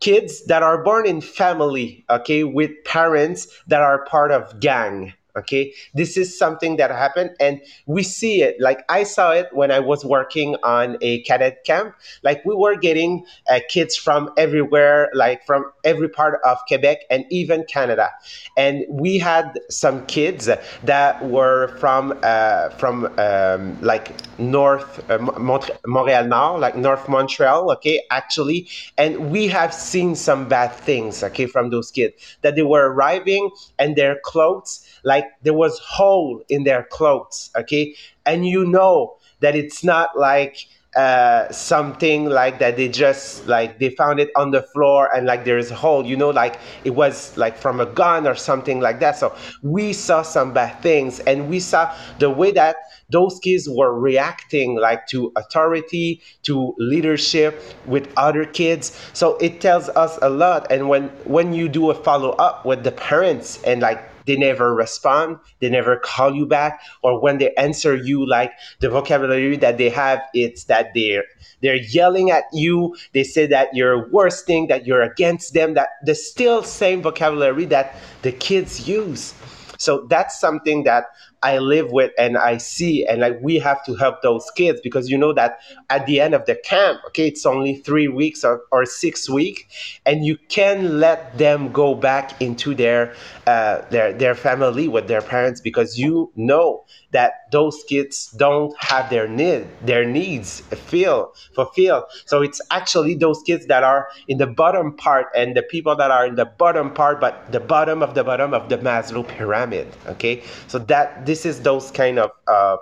kids 0.02 0.46
that 0.46 0.62
are 0.62 0.84
born 0.84 1.08
in 1.08 1.22
family 1.22 2.06
okay 2.10 2.44
with 2.44 2.70
parents 2.84 3.48
that 3.66 3.82
are 3.82 4.04
part 4.06 4.30
of 4.30 4.60
gang 4.60 5.14
okay? 5.36 5.74
This 5.94 6.18
is 6.18 6.38
something 6.38 6.78
that 6.78 6.92
happened 6.92 7.32
and 7.40 7.62
we 7.86 8.04
see 8.04 8.42
it. 8.42 8.56
Like 8.60 8.84
i 8.90 9.04
saw 9.04 9.32
it 9.32 9.48
when 9.52 9.72
i 9.72 9.80
was 9.80 10.06
working 10.06 10.56
on 10.64 10.98
a 11.02 11.22
cadet 11.24 11.64
camp. 11.66 11.96
Like 12.24 12.44
we 12.46 12.56
were 12.56 12.76
getting 12.76 13.26
uh, 13.50 13.60
kids 13.70 13.96
from 13.96 14.30
everywhere 14.38 15.10
like 15.14 15.46
from 15.46 15.72
every 15.84 16.10
part 16.10 16.40
of 16.46 16.58
quebec 16.68 17.00
and 17.10 17.26
even 17.30 17.64
canada. 17.66 18.10
And 18.58 18.86
we 18.90 19.18
had 19.18 19.60
some 19.70 20.06
kids 20.06 20.50
that 20.84 21.26
were 21.26 21.76
from 21.80 22.18
uh, 22.24 22.70
from 22.70 23.06
um, 23.18 23.78
like 23.82 24.12
north 24.40 25.10
uh, 25.10 25.18
Mont- 25.18 25.72
montreal 25.86 26.26
nord 26.26 26.62
like 26.62 26.76
north 26.76 27.08
montreal 27.10 27.72
okay 27.72 28.02
actually. 28.12 28.68
And 28.98 29.32
we 29.32 29.48
have 29.48 29.74
seen 29.74 30.16
some 30.16 30.48
bad 30.48 30.72
things 30.74 31.24
okay 31.24 31.46
from 31.46 31.70
those 31.70 31.92
kids. 31.92 32.38
That 32.42 32.56
they 32.56 32.64
were 32.64 32.92
arriving 32.92 33.52
and 33.80 33.96
their 33.96 34.20
clothes 34.24 34.86
like 35.04 35.25
there 35.44 35.54
was 35.54 35.80
hole 35.80 36.42
in 36.50 36.64
their 36.64 36.84
clothes 36.84 37.52
okay? 37.56 37.96
And 38.26 38.48
you 38.48 38.66
know 38.66 39.18
that 39.40 39.56
it's 39.56 39.84
not 39.84 40.18
like 40.18 40.68
uh, 40.96 41.52
something 41.52 42.26
like 42.26 42.58
that 42.60 42.78
they 42.78 42.88
just 42.88 43.46
like 43.48 43.80
they 43.80 43.90
found 43.90 44.18
it 44.18 44.32
on 44.38 44.52
the 44.52 44.62
floor 44.62 45.14
and 45.14 45.28
like 45.28 45.44
there's 45.44 45.70
a 45.70 45.76
hole 45.76 46.06
you 46.06 46.16
know 46.16 46.30
like 46.30 46.58
it 46.86 46.92
was 46.92 47.36
like 47.36 47.58
from 47.58 47.82
a 47.82 47.86
gun 47.86 48.26
or 48.26 48.34
something 48.34 48.80
like 48.80 49.02
that. 49.02 49.18
So 49.18 49.36
we 49.62 49.92
saw 49.92 50.22
some 50.22 50.54
bad 50.54 50.82
things 50.82 51.20
and 51.22 51.50
we 51.50 51.60
saw 51.60 51.94
the 52.20 52.30
way 52.30 52.52
that 52.52 52.78
those 53.10 53.40
kids 53.40 53.68
were 53.70 53.94
reacting 54.00 54.80
like 54.80 55.06
to 55.08 55.34
authority 55.36 56.22
to 56.44 56.74
leadership 56.78 57.62
with 57.86 58.08
other 58.16 58.46
kids. 58.46 58.98
So 59.14 59.36
it 59.38 59.60
tells 59.60 59.90
us 59.90 60.18
a 60.22 60.30
lot. 60.30 60.72
And 60.72 60.88
when 60.88 61.10
when 61.26 61.54
you 61.54 61.68
do 61.68 61.92
a 61.92 61.94
follow 61.94 62.32
up 62.32 62.66
with 62.66 62.84
the 62.86 62.92
parents 62.94 63.62
and 63.64 63.82
like 63.82 64.02
they 64.26 64.36
never 64.36 64.74
respond 64.74 65.38
they 65.60 65.70
never 65.70 65.98
call 65.98 66.34
you 66.34 66.46
back 66.46 66.82
or 67.04 67.20
when 67.20 67.38
they 67.38 67.54
answer 67.56 67.96
you 67.96 68.26
like 68.28 68.52
the 68.80 68.90
vocabulary 68.90 69.56
that 69.58 69.78
they 69.78 69.90
have 69.90 70.22
it's 70.34 70.66
that 70.66 70.94
they're 70.94 71.24
they're 71.62 71.76
yelling 71.76 72.32
at 72.32 72.44
you 72.52 72.96
they 73.14 73.24
say 73.24 73.46
that 73.48 73.74
you're 73.74 74.10
worst 74.10 74.46
thing 74.46 74.68
that 74.68 74.86
you're 74.86 75.02
against 75.02 75.54
them 75.54 75.74
that 75.74 75.90
the 76.04 76.16
still 76.16 76.64
same 76.64 77.02
vocabulary 77.02 77.66
that 77.66 77.96
the 78.22 78.32
kids 78.32 78.88
use. 78.88 79.34
So 79.78 80.06
that's 80.10 80.40
something 80.40 80.84
that 80.84 81.06
I 81.46 81.60
live 81.60 81.92
with 81.92 82.12
and 82.18 82.40
I 82.40 82.58
see, 82.58 83.06
and 83.06 83.22
like 83.22 83.38
we 83.40 83.60
have 83.60 83.86
to 83.86 83.94
help 83.94 84.24
those 84.24 84.50
kids 84.56 84.82
because 84.82 85.12
you 85.12 85.18
know 85.18 85.32
that 85.34 85.60
at 85.92 86.08
the 86.08 86.20
end 86.20 86.34
of 86.34 86.48
the 86.48 86.56
camp, 86.56 87.02
okay, 87.10 87.28
it's 87.28 87.46
only 87.46 87.76
three 87.76 88.08
weeks 88.08 88.44
or, 88.44 88.64
or 88.72 88.84
six 88.86 89.30
weeks, 89.30 89.62
and 90.08 90.26
you 90.26 90.38
can 90.50 91.00
let 91.00 91.38
them 91.38 91.72
go 91.72 91.94
back 91.94 92.42
into 92.42 92.74
their 92.74 93.14
uh, 93.46 93.82
their 93.92 94.12
their 94.12 94.34
family 94.34 94.88
with 94.88 95.08
their 95.08 95.22
parents 95.22 95.62
because 95.62 96.00
you 96.00 96.32
know 96.36 96.84
that 97.12 97.32
those 97.52 97.84
kids 97.88 98.32
don't 98.32 98.74
have 98.80 99.10
their 99.10 99.28
need 99.28 99.68
their 99.82 100.04
needs 100.04 100.62
feel 100.90 101.32
fulfilled. 101.54 102.06
So 102.26 102.42
it's 102.42 102.60
actually 102.72 103.16
those 103.16 103.42
kids 103.44 103.68
that 103.68 103.84
are 103.84 104.10
in 104.28 104.38
the 104.38 104.48
bottom 104.48 104.98
part 104.98 105.28
and 105.36 105.56
the 105.56 105.62
people 105.62 105.96
that 105.96 106.10
are 106.12 106.26
in 106.26 106.36
the 106.36 106.46
bottom 106.46 106.92
part, 106.92 107.22
but 107.22 107.52
the 107.52 107.60
bottom 107.60 108.02
of 108.02 108.16
the 108.16 108.24
bottom 108.24 108.54
of 108.54 108.70
the 108.70 108.78
Maslow 108.80 109.28
pyramid. 109.28 109.88
Okay, 110.08 110.44
so 110.68 110.80
that 110.80 111.26
this 111.26 111.35
is 111.44 111.62
those 111.64 111.90
kind 111.90 112.20
of. 112.20 112.30
Uh, 112.48 112.78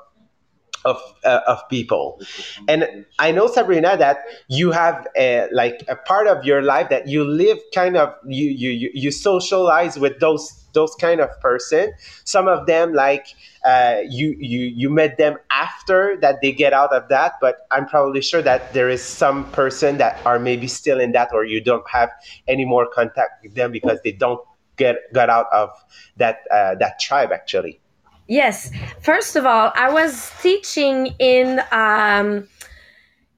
of 0.86 0.98
uh, 1.24 1.40
of 1.48 1.68
people 1.70 2.20
and 2.68 3.06
i 3.20 3.32
know 3.32 3.48
sabrina 3.48 3.96
that 3.98 4.20
you 4.48 4.72
have 4.72 5.08
a, 5.18 5.48
like 5.52 5.84
a 5.88 5.96
part 5.96 6.28
of 6.28 6.44
your 6.44 6.62
life 6.62 6.90
that 6.90 7.08
you 7.08 7.24
live 7.24 7.58
kind 7.74 7.96
of 7.96 8.14
you 8.26 8.50
you 8.50 8.70
you 8.70 8.92
you 8.94 9.12
socialize 9.12 9.98
with 9.98 10.20
those 10.20 10.66
those 10.74 10.96
kind 10.96 11.22
of 11.22 11.30
person 11.40 11.94
some 12.26 12.48
of 12.48 12.66
them 12.66 12.94
like 12.94 13.28
uh, 13.66 14.00
you 14.10 14.36
you 14.40 14.60
you 14.60 14.90
met 14.90 15.18
them 15.18 15.38
after 15.52 16.18
that 16.20 16.42
they 16.42 16.52
get 16.52 16.74
out 16.74 16.92
of 16.94 17.08
that 17.10 17.34
but 17.40 17.60
i'm 17.72 17.86
probably 17.88 18.22
sure 18.22 18.42
that 18.42 18.74
there 18.74 18.90
is 18.90 19.02
some 19.02 19.50
person 19.52 19.98
that 19.98 20.20
are 20.26 20.40
maybe 20.40 20.68
still 20.68 21.00
in 21.00 21.12
that 21.12 21.30
or 21.32 21.46
you 21.46 21.62
don't 21.62 21.88
have 21.90 22.10
any 22.48 22.66
more 22.66 22.88
contact 22.88 23.44
with 23.44 23.54
them 23.56 23.72
because 23.72 24.00
they 24.04 24.12
don't 24.12 24.42
get 24.76 24.98
got 25.14 25.30
out 25.30 25.46
of 25.54 25.70
that 26.18 26.40
uh, 26.52 26.76
that 26.76 27.00
tribe 27.00 27.32
actually 27.32 27.80
Yes. 28.28 28.72
First 29.02 29.36
of 29.36 29.46
all, 29.46 29.72
I 29.76 29.92
was 29.92 30.32
teaching 30.42 31.08
in 31.20 31.62
um, 31.72 32.48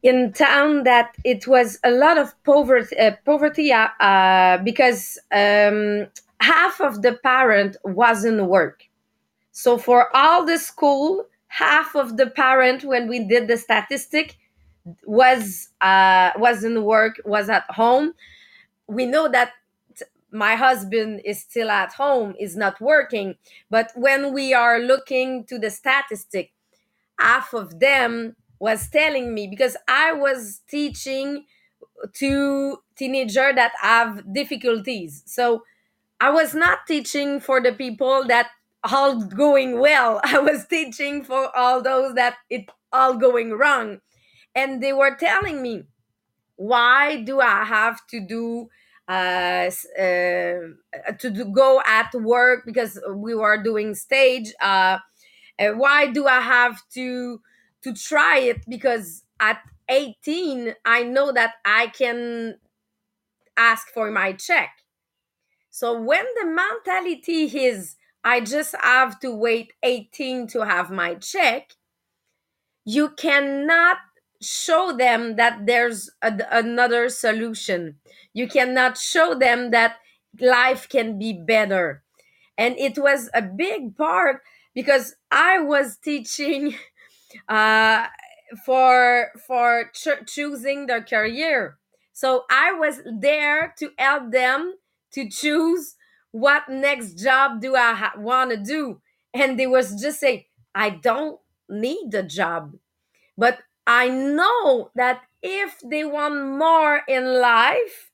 in 0.03 0.31
town 0.33 0.83
that 0.83 1.15
it 1.23 1.47
was 1.47 1.79
a 1.83 1.89
lot 1.89 2.17
of 2.19 2.31
poverty, 2.43 2.95
uh, 2.97 3.11
poverty 3.25 3.73
uh, 3.73 3.87
uh, 3.99 4.57
because 4.59 5.17
um, 5.31 6.05
half 6.39 6.79
of 6.79 7.01
the 7.01 7.13
parent 7.23 7.75
wasn't 7.83 8.45
work. 8.45 8.83
So 9.51 9.77
for 9.79 10.15
all 10.15 10.45
the 10.45 10.59
school, 10.59 11.25
half 11.47 11.95
of 11.95 12.17
the 12.17 12.27
parent, 12.27 12.83
when 12.83 13.07
we 13.07 13.19
did 13.25 13.47
the 13.47 13.57
statistic, 13.57 14.37
was 15.05 15.69
uh, 15.81 16.31
was 16.37 16.63
in 16.63 16.83
work, 16.83 17.19
was 17.25 17.49
at 17.49 17.65
home. 17.69 18.13
We 18.87 19.07
know 19.07 19.27
that 19.29 19.53
my 20.35 20.55
husband 20.55 21.21
is 21.25 21.41
still 21.41 21.71
at 21.71 21.93
home 21.93 22.35
is 22.39 22.55
not 22.57 22.79
working 22.81 23.35
but 23.69 23.91
when 23.95 24.33
we 24.33 24.53
are 24.53 24.79
looking 24.79 25.45
to 25.45 25.59
the 25.59 25.71
statistic 25.71 26.53
half 27.19 27.53
of 27.53 27.79
them 27.79 28.35
was 28.59 28.89
telling 28.89 29.33
me 29.33 29.47
because 29.47 29.77
i 29.87 30.11
was 30.13 30.61
teaching 30.69 31.45
to 32.13 32.77
teenager 32.95 33.53
that 33.53 33.73
have 33.81 34.33
difficulties. 34.33 35.23
So 35.25 35.63
i 36.21 36.29
was 36.29 36.53
not 36.55 36.79
teaching 36.87 37.39
for 37.39 37.61
the 37.61 37.73
people 37.73 38.25
that 38.27 38.49
all 38.83 39.21
going 39.23 39.79
well. 39.79 40.21
I 40.25 40.39
was 40.39 40.67
teaching 40.67 41.23
for 41.23 41.55
all 41.57 41.81
those 41.81 42.15
that 42.15 42.37
it 42.49 42.69
all 42.93 43.15
going 43.17 43.51
wrong. 43.53 43.99
And 44.55 44.81
they 44.81 44.93
were 44.93 45.15
telling 45.15 45.61
me 45.61 45.83
why 46.57 47.21
do 47.23 47.41
i 47.41 47.65
have 47.65 48.05
to 48.07 48.19
do 48.21 48.69
uh, 49.07 49.69
uh, 49.99 51.11
to 51.19 51.45
go 51.53 51.81
at 51.85 52.13
work 52.15 52.63
because 52.65 52.99
we 53.15 53.35
were 53.35 53.61
doing 53.61 53.95
stage. 53.95 54.53
Uh, 54.61 54.99
why 55.59 56.07
do 56.07 56.27
I 56.27 56.41
have 56.41 56.81
to 56.93 57.41
to 57.83 57.93
try 57.93 58.39
it? 58.39 58.65
Because 58.67 59.23
at 59.39 59.59
18, 59.89 60.75
I 60.85 61.03
know 61.03 61.31
that 61.31 61.55
I 61.65 61.87
can 61.87 62.55
ask 63.57 63.89
for 63.89 64.11
my 64.11 64.33
check. 64.33 64.71
So 65.69 65.99
when 65.99 66.25
the 66.39 66.45
mentality 66.47 67.43
is, 67.65 67.95
I 68.23 68.41
just 68.41 68.75
have 68.81 69.19
to 69.19 69.31
wait 69.31 69.73
18 69.83 70.47
to 70.47 70.65
have 70.65 70.89
my 70.91 71.15
check, 71.15 71.71
you 72.85 73.09
cannot 73.09 73.97
show 74.45 74.95
them 74.97 75.35
that 75.37 75.65
there's 75.65 76.09
a, 76.21 76.37
another 76.51 77.09
solution. 77.09 77.97
You 78.33 78.47
cannot 78.47 78.97
show 78.97 79.35
them 79.35 79.71
that 79.71 79.97
life 80.39 80.87
can 80.89 81.17
be 81.19 81.33
better. 81.33 82.03
And 82.57 82.77
it 82.77 82.97
was 82.97 83.29
a 83.33 83.41
big 83.41 83.97
part 83.97 84.41
because 84.73 85.15
I 85.31 85.59
was 85.59 85.97
teaching 85.97 86.75
uh, 87.49 88.07
for 88.65 89.31
for 89.47 89.91
ch- 89.93 90.25
choosing 90.27 90.85
their 90.87 91.03
career. 91.03 91.77
So 92.13 92.45
I 92.49 92.71
was 92.73 93.01
there 93.05 93.73
to 93.79 93.91
help 93.97 94.31
them 94.31 94.75
to 95.13 95.29
choose 95.29 95.95
what 96.31 96.69
next 96.69 97.13
job 97.17 97.61
do 97.61 97.75
I 97.75 98.11
want 98.17 98.51
to 98.51 98.57
do, 98.57 99.01
and 99.33 99.59
they 99.59 99.67
was 99.67 99.99
just 100.01 100.19
say, 100.19 100.47
I 100.73 100.89
don't 100.89 101.39
need 101.69 102.11
the 102.11 102.23
job, 102.23 102.75
but 103.37 103.59
I 103.87 104.09
know 104.09 104.91
that 104.95 105.21
if 105.43 105.79
they 105.83 106.03
want 106.03 106.57
more 106.57 107.01
in 107.07 107.39
life, 107.39 108.11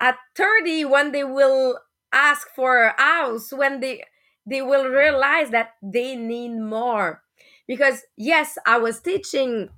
at 0.00 0.18
30 0.36 0.84
when 0.84 1.12
they 1.12 1.24
will 1.24 1.78
ask 2.12 2.48
for 2.54 2.84
a 2.84 3.00
house 3.00 3.52
when 3.52 3.80
they 3.80 4.04
they 4.46 4.62
will 4.62 4.88
realize 4.88 5.50
that 5.50 5.72
they 5.82 6.16
need 6.16 6.56
more. 6.58 7.22
Because 7.66 8.02
yes 8.16 8.58
i 8.66 8.78
was 8.78 9.00
teaching 9.00 9.70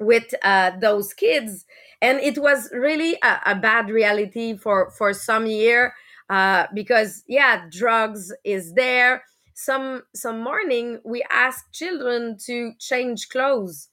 with 0.00 0.34
uh, 0.42 0.72
those 0.80 1.12
kids 1.14 1.64
and 2.02 2.18
it 2.20 2.36
was 2.38 2.68
really 2.72 3.16
a, 3.22 3.40
a 3.46 3.54
bad 3.54 3.88
reality 3.88 4.56
for 4.56 4.90
for 4.90 5.12
some 5.12 5.46
year 5.46 5.94
uh, 6.30 6.66
because 6.74 7.22
yeah 7.28 7.66
drugs 7.70 8.32
is 8.44 8.74
there. 8.74 9.24
Some 9.56 10.02
some 10.14 10.42
morning 10.42 10.98
we 11.04 11.22
ask 11.30 11.70
children 11.72 12.36
to 12.46 12.72
change 12.80 13.28
clothes 13.28 13.88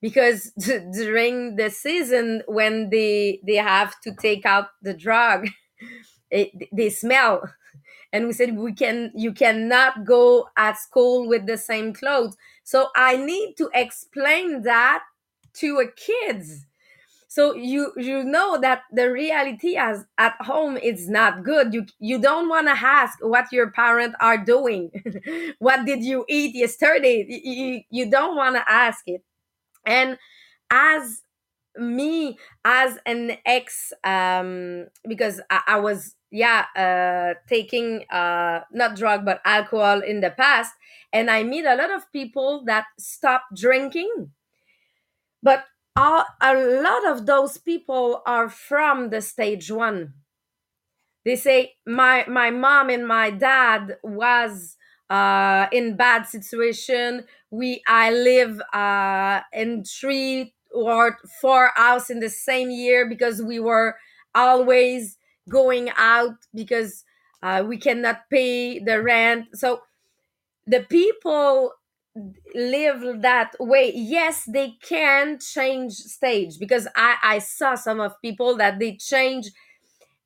because 0.00 0.52
during 0.92 1.56
the 1.56 1.70
season 1.70 2.42
when 2.46 2.90
they 2.90 3.40
they 3.46 3.56
have 3.56 3.98
to 4.02 4.14
take 4.14 4.46
out 4.46 4.68
the 4.82 4.94
drug 4.94 5.48
it, 6.30 6.50
they 6.72 6.90
smell. 6.90 7.42
And 8.12 8.26
we 8.26 8.32
said 8.32 8.56
we 8.56 8.72
can 8.72 9.12
you 9.14 9.32
cannot 9.32 10.04
go 10.06 10.48
at 10.56 10.78
school 10.78 11.28
with 11.28 11.46
the 11.46 11.58
same 11.58 11.92
clothes. 11.92 12.36
So 12.64 12.88
i 12.96 13.16
need 13.16 13.56
to 13.58 13.68
explain 13.74 14.62
that 14.62 15.02
to 15.60 15.80
a 15.80 15.86
kids. 15.90 16.64
So 17.28 17.54
you 17.54 17.92
you 17.96 18.24
know 18.24 18.58
that 18.60 18.82
the 18.92 19.10
reality 19.10 19.76
as 19.76 20.06
at 20.18 20.34
home 20.40 20.76
is 20.78 21.08
not 21.10 21.44
good. 21.44 21.74
You 21.74 21.86
you 21.98 22.18
don't 22.18 22.48
want 22.48 22.68
to 22.68 22.72
ask 22.72 23.18
what 23.20 23.52
your 23.52 23.70
parents 23.70 24.16
are 24.20 24.38
doing. 24.38 24.90
What 25.58 25.84
did 25.84 26.04
you 26.04 26.24
eat 26.28 26.54
yesterday? 26.54 27.26
You, 27.28 27.82
you 27.90 28.10
don't 28.10 28.36
want 28.36 28.56
to 28.56 28.64
ask 28.70 29.02
it 29.06 29.22
and 29.86 30.18
as 30.70 31.22
me 31.78 32.38
as 32.64 32.98
an 33.06 33.32
ex 33.46 33.92
um 34.04 34.86
because 35.08 35.40
i, 35.50 35.60
I 35.68 35.80
was 35.80 36.14
yeah 36.30 36.66
uh 36.76 37.34
taking 37.48 38.04
uh 38.10 38.60
not 38.72 38.96
drug 38.96 39.24
but 39.24 39.40
alcohol 39.44 40.00
in 40.00 40.20
the 40.20 40.30
past 40.30 40.72
and 41.12 41.30
i 41.30 41.42
meet 41.42 41.66
a 41.66 41.76
lot 41.76 41.90
of 41.94 42.10
people 42.12 42.64
that 42.66 42.86
stop 42.98 43.42
drinking. 43.54 44.30
But 45.42 45.64
all, 45.96 46.26
a 46.42 46.54
lot 46.54 47.06
of 47.06 47.24
those 47.26 47.56
people 47.56 48.22
are 48.26 48.48
from 48.50 49.08
the 49.10 49.22
stage 49.22 49.70
one. 49.70 50.12
They 51.24 51.36
say 51.36 51.74
my 51.86 52.24
my 52.28 52.50
mom 52.50 52.88
and 52.90 53.06
my 53.06 53.30
dad 53.30 53.98
was 54.02 54.75
uh 55.08 55.66
in 55.72 55.96
bad 55.96 56.24
situation 56.26 57.24
we 57.50 57.82
i 57.86 58.10
live 58.10 58.60
uh 58.72 59.40
in 59.52 59.84
three 59.84 60.52
or 60.74 61.16
four 61.40 61.70
house 61.76 62.10
in 62.10 62.18
the 62.20 62.28
same 62.28 62.70
year 62.70 63.08
because 63.08 63.40
we 63.40 63.60
were 63.60 63.96
always 64.34 65.16
going 65.48 65.90
out 65.96 66.34
because 66.54 67.04
uh, 67.42 67.62
we 67.66 67.76
cannot 67.76 68.22
pay 68.30 68.78
the 68.80 69.00
rent. 69.00 69.44
So 69.54 69.82
the 70.66 70.80
people 70.88 71.72
live 72.54 73.22
that 73.22 73.52
way. 73.60 73.92
Yes 73.94 74.44
they 74.46 74.74
can 74.82 75.38
change 75.38 75.92
stage 75.92 76.58
because 76.58 76.88
i 76.96 77.16
i 77.22 77.38
saw 77.38 77.74
some 77.74 78.00
of 78.00 78.12
people 78.22 78.56
that 78.56 78.78
they 78.78 78.96
change. 78.96 79.50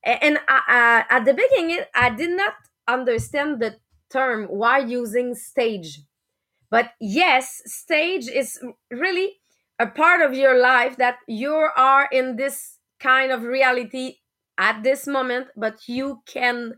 And 0.04 0.38
I, 0.48 1.04
uh, 1.10 1.14
at 1.16 1.24
the 1.24 1.34
beginning 1.34 1.80
i 1.94 2.10
did 2.10 2.30
not 2.36 2.54
understand 2.88 3.60
the 3.60 3.76
term 4.12 4.46
why 4.46 4.78
using 4.78 5.34
stage. 5.34 6.02
But 6.70 6.92
yes 7.00 7.62
stage 7.66 8.28
is 8.28 8.58
really 8.90 9.40
a 9.78 9.86
part 9.86 10.22
of 10.22 10.34
your 10.34 10.60
life 10.60 10.96
that 10.98 11.18
you 11.26 11.52
are 11.54 12.08
in 12.12 12.36
this 12.36 12.78
kind 13.00 13.32
of 13.32 13.42
reality 13.42 14.18
at 14.58 14.82
this 14.82 15.06
moment 15.06 15.48
but 15.56 15.88
you 15.88 16.22
can 16.26 16.74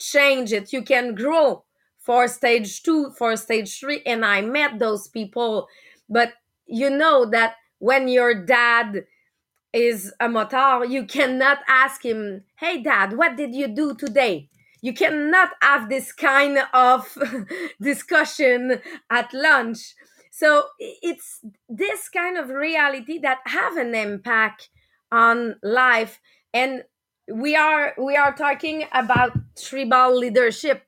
change 0.00 0.52
it. 0.52 0.72
You 0.72 0.82
can 0.82 1.14
grow 1.14 1.64
for 1.98 2.28
stage 2.28 2.82
two 2.82 3.10
for 3.18 3.36
stage 3.36 3.80
three 3.80 4.02
and 4.06 4.24
i 4.24 4.40
met 4.40 4.78
those 4.78 5.08
people. 5.08 5.68
But 6.08 6.34
you 6.66 6.90
know 6.90 7.26
that 7.26 7.56
when 7.78 8.08
your 8.08 8.34
dad 8.34 9.04
is 9.72 10.12
a 10.20 10.28
motard, 10.28 10.90
you 10.90 11.04
cannot 11.04 11.58
ask 11.68 12.04
him, 12.04 12.44
Hey, 12.56 12.82
dad, 12.82 13.16
what 13.16 13.36
did 13.36 13.54
you 13.54 13.68
do 13.68 13.94
today? 13.94 14.48
You 14.86 14.92
cannot 14.94 15.50
have 15.62 15.88
this 15.88 16.12
kind 16.12 16.60
of 16.72 17.18
discussion 17.82 18.80
at 19.10 19.34
lunch. 19.34 19.96
So 20.30 20.66
it's 20.78 21.40
this 21.68 22.08
kind 22.08 22.38
of 22.38 22.50
reality 22.50 23.18
that 23.18 23.40
have 23.46 23.76
an 23.76 23.96
impact 23.96 24.68
on 25.10 25.56
life. 25.60 26.20
And 26.54 26.84
we 27.26 27.56
are 27.56 27.94
we 27.98 28.14
are 28.14 28.32
talking 28.32 28.84
about 28.92 29.32
tribal 29.60 30.16
leadership 30.16 30.84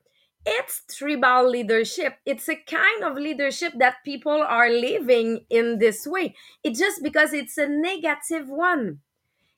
it's 0.46 0.82
tribal 0.96 1.50
leadership 1.50 2.18
it's 2.24 2.48
a 2.48 2.54
kind 2.54 3.02
of 3.02 3.16
leadership 3.16 3.72
that 3.76 3.96
people 4.04 4.40
are 4.40 4.70
living 4.70 5.44
in 5.50 5.78
this 5.80 6.06
way 6.06 6.36
it's 6.62 6.78
just 6.78 7.02
because 7.02 7.32
it's 7.32 7.58
a 7.58 7.66
negative 7.66 8.48
one 8.48 9.00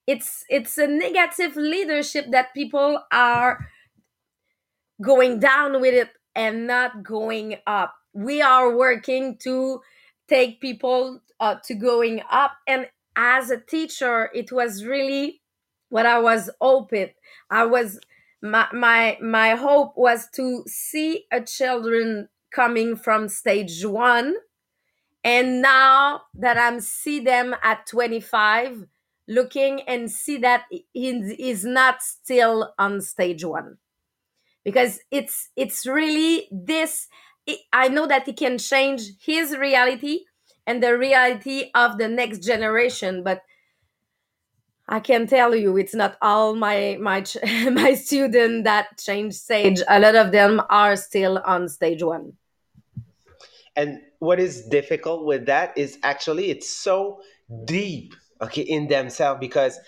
it's 0.06 0.42
it's 0.48 0.78
a 0.78 0.86
negative 0.86 1.54
leadership 1.54 2.30
that 2.30 2.54
people 2.54 3.02
are 3.12 3.68
going 5.00 5.40
down 5.40 5.80
with 5.80 5.94
it 5.94 6.10
and 6.34 6.66
not 6.66 7.02
going 7.02 7.56
up. 7.66 7.94
We 8.12 8.42
are 8.42 8.76
working 8.76 9.36
to 9.38 9.80
take 10.28 10.60
people 10.60 11.20
uh, 11.40 11.56
to 11.64 11.74
going 11.74 12.22
up. 12.30 12.52
And 12.66 12.86
as 13.16 13.50
a 13.50 13.58
teacher 13.58 14.30
it 14.34 14.52
was 14.52 14.84
really 14.84 15.40
what 15.88 16.06
i 16.06 16.18
was 16.18 16.48
hoping 16.60 17.10
i 17.50 17.64
was 17.64 17.98
my 18.42 18.66
my 18.72 19.18
my 19.20 19.50
hope 19.56 19.92
was 19.96 20.28
to 20.30 20.62
see 20.66 21.24
a 21.32 21.40
children 21.40 22.28
coming 22.50 22.96
from 22.96 23.28
stage 23.28 23.84
one. 23.84 24.34
And 25.22 25.60
now 25.60 26.22
that 26.34 26.56
i'm 26.56 26.80
see 26.80 27.20
them 27.20 27.54
at 27.62 27.86
25 27.86 28.86
looking 29.28 29.82
and 29.82 30.10
see 30.10 30.38
that 30.38 30.64
he 30.92 31.10
is 31.38 31.64
not 31.64 32.02
still 32.02 32.72
on 32.78 33.00
stage 33.00 33.44
one 33.44 33.76
because 34.64 35.00
it's 35.10 35.48
it's 35.56 35.86
really 35.86 36.48
this 36.50 37.08
i 37.72 37.88
know 37.88 38.06
that 38.06 38.26
he 38.26 38.32
can 38.32 38.58
change 38.58 39.02
his 39.20 39.56
reality 39.56 40.20
and 40.66 40.82
the 40.82 40.96
reality 40.96 41.70
of 41.74 41.98
the 41.98 42.08
next 42.08 42.40
generation 42.42 43.22
but 43.22 43.42
I 44.92 44.98
can 44.98 45.28
tell 45.28 45.54
you, 45.54 45.76
it's 45.76 45.94
not 45.94 46.16
all 46.20 46.56
my 46.56 46.98
my 47.00 47.24
my 47.70 47.94
student 47.94 48.64
that 48.64 48.98
change 48.98 49.34
stage. 49.34 49.80
A 49.88 50.00
lot 50.00 50.16
of 50.16 50.32
them 50.32 50.60
are 50.68 50.96
still 50.96 51.38
on 51.38 51.68
stage 51.68 52.02
one. 52.02 52.32
And 53.76 54.00
what 54.18 54.40
is 54.40 54.66
difficult 54.66 55.24
with 55.24 55.46
that 55.46 55.78
is 55.78 55.96
actually 56.02 56.50
it's 56.50 56.68
so 56.68 57.20
deep, 57.64 58.14
okay, 58.40 58.62
in 58.62 58.88
themselves 58.88 59.40
because 59.40 59.78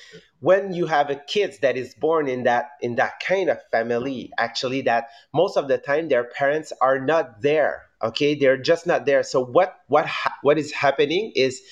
when 0.40 0.72
you 0.72 0.86
have 0.86 1.10
a 1.10 1.16
kid 1.16 1.56
that 1.62 1.76
is 1.76 1.94
born 1.94 2.28
in 2.28 2.42
that 2.44 2.70
in 2.80 2.96
that 2.96 3.20
kind 3.20 3.48
of 3.48 3.58
family, 3.70 4.30
actually 4.38 4.82
that 4.82 5.08
most 5.32 5.56
of 5.56 5.68
the 5.68 5.78
time 5.78 6.08
their 6.08 6.24
parents 6.24 6.72
are 6.80 6.98
not 6.98 7.42
there, 7.42 7.82
okay, 8.02 8.34
they're 8.34 8.58
just 8.58 8.86
not 8.86 9.06
there. 9.06 9.22
So 9.22 9.44
what 9.44 9.76
what 9.88 10.06
ha- 10.06 10.36
what 10.42 10.58
is 10.58 10.72
happening 10.72 11.32
is 11.36 11.62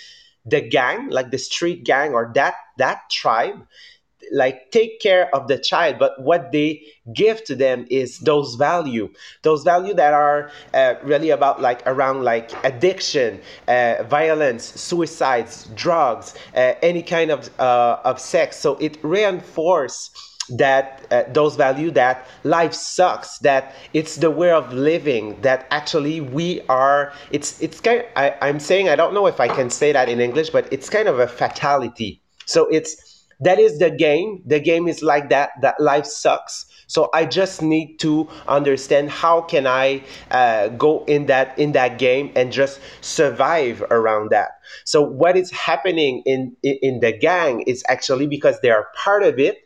the 0.46 0.60
gang 0.60 1.10
like 1.10 1.30
the 1.30 1.38
street 1.38 1.84
gang 1.84 2.14
or 2.14 2.32
that 2.34 2.54
that 2.78 3.02
tribe 3.10 3.66
like 4.32 4.70
take 4.70 5.00
care 5.00 5.34
of 5.34 5.48
the 5.48 5.58
child 5.58 5.98
but 5.98 6.20
what 6.22 6.52
they 6.52 6.82
give 7.12 7.44
to 7.44 7.54
them 7.54 7.86
is 7.90 8.18
those 8.20 8.54
value. 8.54 9.10
Those 9.42 9.62
value 9.62 9.94
that 9.94 10.14
are 10.14 10.50
uh, 10.74 10.94
really 11.02 11.30
about 11.30 11.60
like 11.60 11.82
around 11.86 12.24
like 12.24 12.52
addiction 12.64 13.40
uh, 13.68 14.04
violence 14.04 14.64
suicides 14.80 15.68
drugs 15.74 16.34
uh, 16.54 16.74
any 16.82 17.02
kind 17.02 17.30
of 17.30 17.50
uh, 17.58 17.98
of 18.04 18.20
sex. 18.20 18.56
So 18.56 18.76
it 18.76 18.98
reinforce 19.02 20.10
that 20.50 21.06
uh, 21.12 21.22
those 21.32 21.54
value 21.54 21.92
that 21.92 22.26
life 22.42 22.74
sucks 22.74 23.38
that 23.38 23.72
it's 23.92 24.16
the 24.16 24.30
way 24.30 24.50
of 24.50 24.72
living 24.72 25.40
that 25.42 25.64
actually 25.70 26.20
we 26.20 26.60
are 26.62 27.12
it's 27.30 27.60
it's 27.62 27.80
kind 27.80 28.04
I, 28.16 28.34
i'm 28.40 28.58
saying 28.58 28.88
i 28.88 28.96
don't 28.96 29.14
know 29.14 29.28
if 29.28 29.38
i 29.38 29.46
can 29.46 29.70
say 29.70 29.92
that 29.92 30.08
in 30.08 30.18
english 30.20 30.50
but 30.50 30.66
it's 30.72 30.90
kind 30.90 31.06
of 31.06 31.20
a 31.20 31.28
fatality. 31.28 32.20
So 32.46 32.66
it's 32.66 33.09
that 33.40 33.58
is 33.58 33.78
the 33.78 33.90
game. 33.90 34.42
The 34.46 34.60
game 34.60 34.88
is 34.88 35.02
like 35.02 35.30
that 35.30 35.50
that 35.62 35.80
life 35.80 36.06
sucks. 36.06 36.66
So 36.86 37.08
i 37.14 37.24
just 37.24 37.62
need 37.62 37.98
to 38.00 38.28
understand 38.48 39.10
how 39.10 39.42
can 39.42 39.66
i 39.66 40.02
uh, 40.32 40.68
go 40.68 41.04
in 41.04 41.26
that 41.26 41.56
in 41.58 41.72
that 41.72 41.98
game 41.98 42.32
and 42.34 42.52
just 42.52 42.80
survive 43.00 43.82
around 43.90 44.30
that. 44.30 44.50
So 44.84 45.00
what 45.02 45.36
is 45.36 45.50
happening 45.52 46.22
in 46.26 46.56
in, 46.62 47.00
the 47.00 47.12
gang 47.12 47.62
is 47.62 47.84
actually 47.88 48.26
because 48.26 48.60
they 48.60 48.70
are 48.70 48.88
part 48.96 49.22
of 49.22 49.38
it 49.38 49.58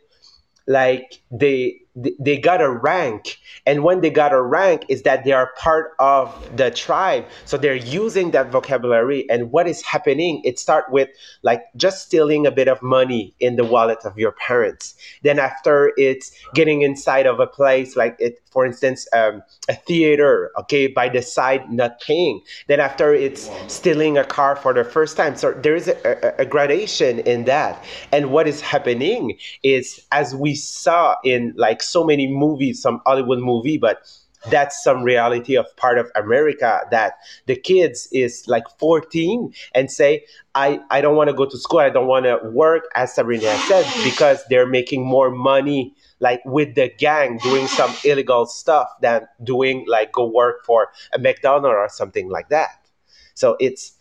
like 0.67 1.21
they 1.31 1.81
they 1.95 2.37
got 2.37 2.61
a 2.61 2.69
rank. 2.69 3.39
And 3.65 3.83
when 3.83 4.01
they 4.01 4.09
got 4.09 4.33
a 4.33 4.41
rank 4.41 4.85
is 4.89 5.03
that 5.03 5.23
they 5.23 5.31
are 5.31 5.51
part 5.57 5.93
of 5.99 6.57
the 6.57 6.69
tribe. 6.69 7.25
So 7.45 7.57
they're 7.57 7.75
using 7.75 8.31
that 8.31 8.51
vocabulary. 8.51 9.27
And 9.29 9.51
what 9.51 9.67
is 9.67 9.81
happening 9.81 10.41
it 10.43 10.59
start 10.59 10.91
with 10.91 11.09
like 11.41 11.63
just 11.77 12.05
stealing 12.05 12.45
a 12.45 12.51
bit 12.51 12.67
of 12.67 12.81
money 12.81 13.33
in 13.39 13.55
the 13.55 13.63
wallet 13.63 13.99
of 14.03 14.17
your 14.17 14.33
parents. 14.33 14.95
Then 15.23 15.39
after 15.39 15.93
it's 15.97 16.31
getting 16.53 16.81
inside 16.81 17.25
of 17.25 17.39
a 17.39 17.47
place 17.47 17.95
like 17.95 18.17
it 18.19 18.39
for 18.51 18.65
instance 18.65 19.07
um, 19.13 19.41
a 19.69 19.73
theater 19.73 20.51
okay 20.59 20.87
by 20.87 21.07
the 21.07 21.21
side 21.21 21.71
not 21.71 22.01
paying. 22.01 22.41
Then 22.67 22.79
after 22.79 23.13
it's 23.13 23.49
stealing 23.67 24.17
a 24.17 24.25
car 24.25 24.55
for 24.55 24.73
the 24.73 24.83
first 24.83 25.15
time. 25.15 25.37
So 25.37 25.53
there 25.53 25.75
is 25.75 25.87
a, 25.87 25.95
a, 26.05 26.43
a 26.43 26.45
gradation 26.45 27.19
in 27.19 27.45
that. 27.45 27.83
And 28.11 28.31
what 28.31 28.47
is 28.47 28.59
happening 28.59 29.37
is 29.63 30.05
as 30.11 30.35
we 30.35 30.55
saw 30.55 31.15
in 31.23 31.53
like 31.55 31.81
so 31.87 32.03
many 32.03 32.27
movies, 32.27 32.81
some 32.81 33.01
Hollywood 33.05 33.39
movie, 33.39 33.77
but 33.77 34.07
that's 34.49 34.83
some 34.83 35.03
reality 35.03 35.55
of 35.55 35.65
part 35.75 35.97
of 35.97 36.11
America 36.15 36.81
that 36.91 37.15
the 37.47 37.55
kids 37.55 38.07
is 38.11 38.47
like 38.47 38.63
14 38.79 39.53
and 39.73 39.91
say, 39.91 40.25
I, 40.53 40.79
I 40.91 41.01
don't 41.01 41.15
want 41.15 41.29
to 41.29 41.33
go 41.33 41.45
to 41.45 41.57
school. 41.57 41.79
I 41.79 41.89
don't 41.89 42.07
want 42.07 42.25
to 42.25 42.39
work, 42.49 42.83
as 42.95 43.13
Sabrina 43.13 43.55
said, 43.67 43.85
because 44.03 44.43
they're 44.49 44.67
making 44.67 45.05
more 45.05 45.31
money 45.31 45.95
like 46.19 46.41
with 46.45 46.75
the 46.75 46.89
gang 46.97 47.39
doing 47.39 47.67
some 47.67 47.93
illegal 48.03 48.45
stuff 48.45 48.87
than 49.01 49.27
doing 49.43 49.85
like 49.87 50.11
go 50.11 50.25
work 50.25 50.63
for 50.65 50.89
a 51.13 51.19
McDonald's 51.19 51.75
or 51.75 51.89
something 51.89 52.29
like 52.29 52.49
that. 52.49 52.87
So 53.33 53.57
it's 53.59 53.93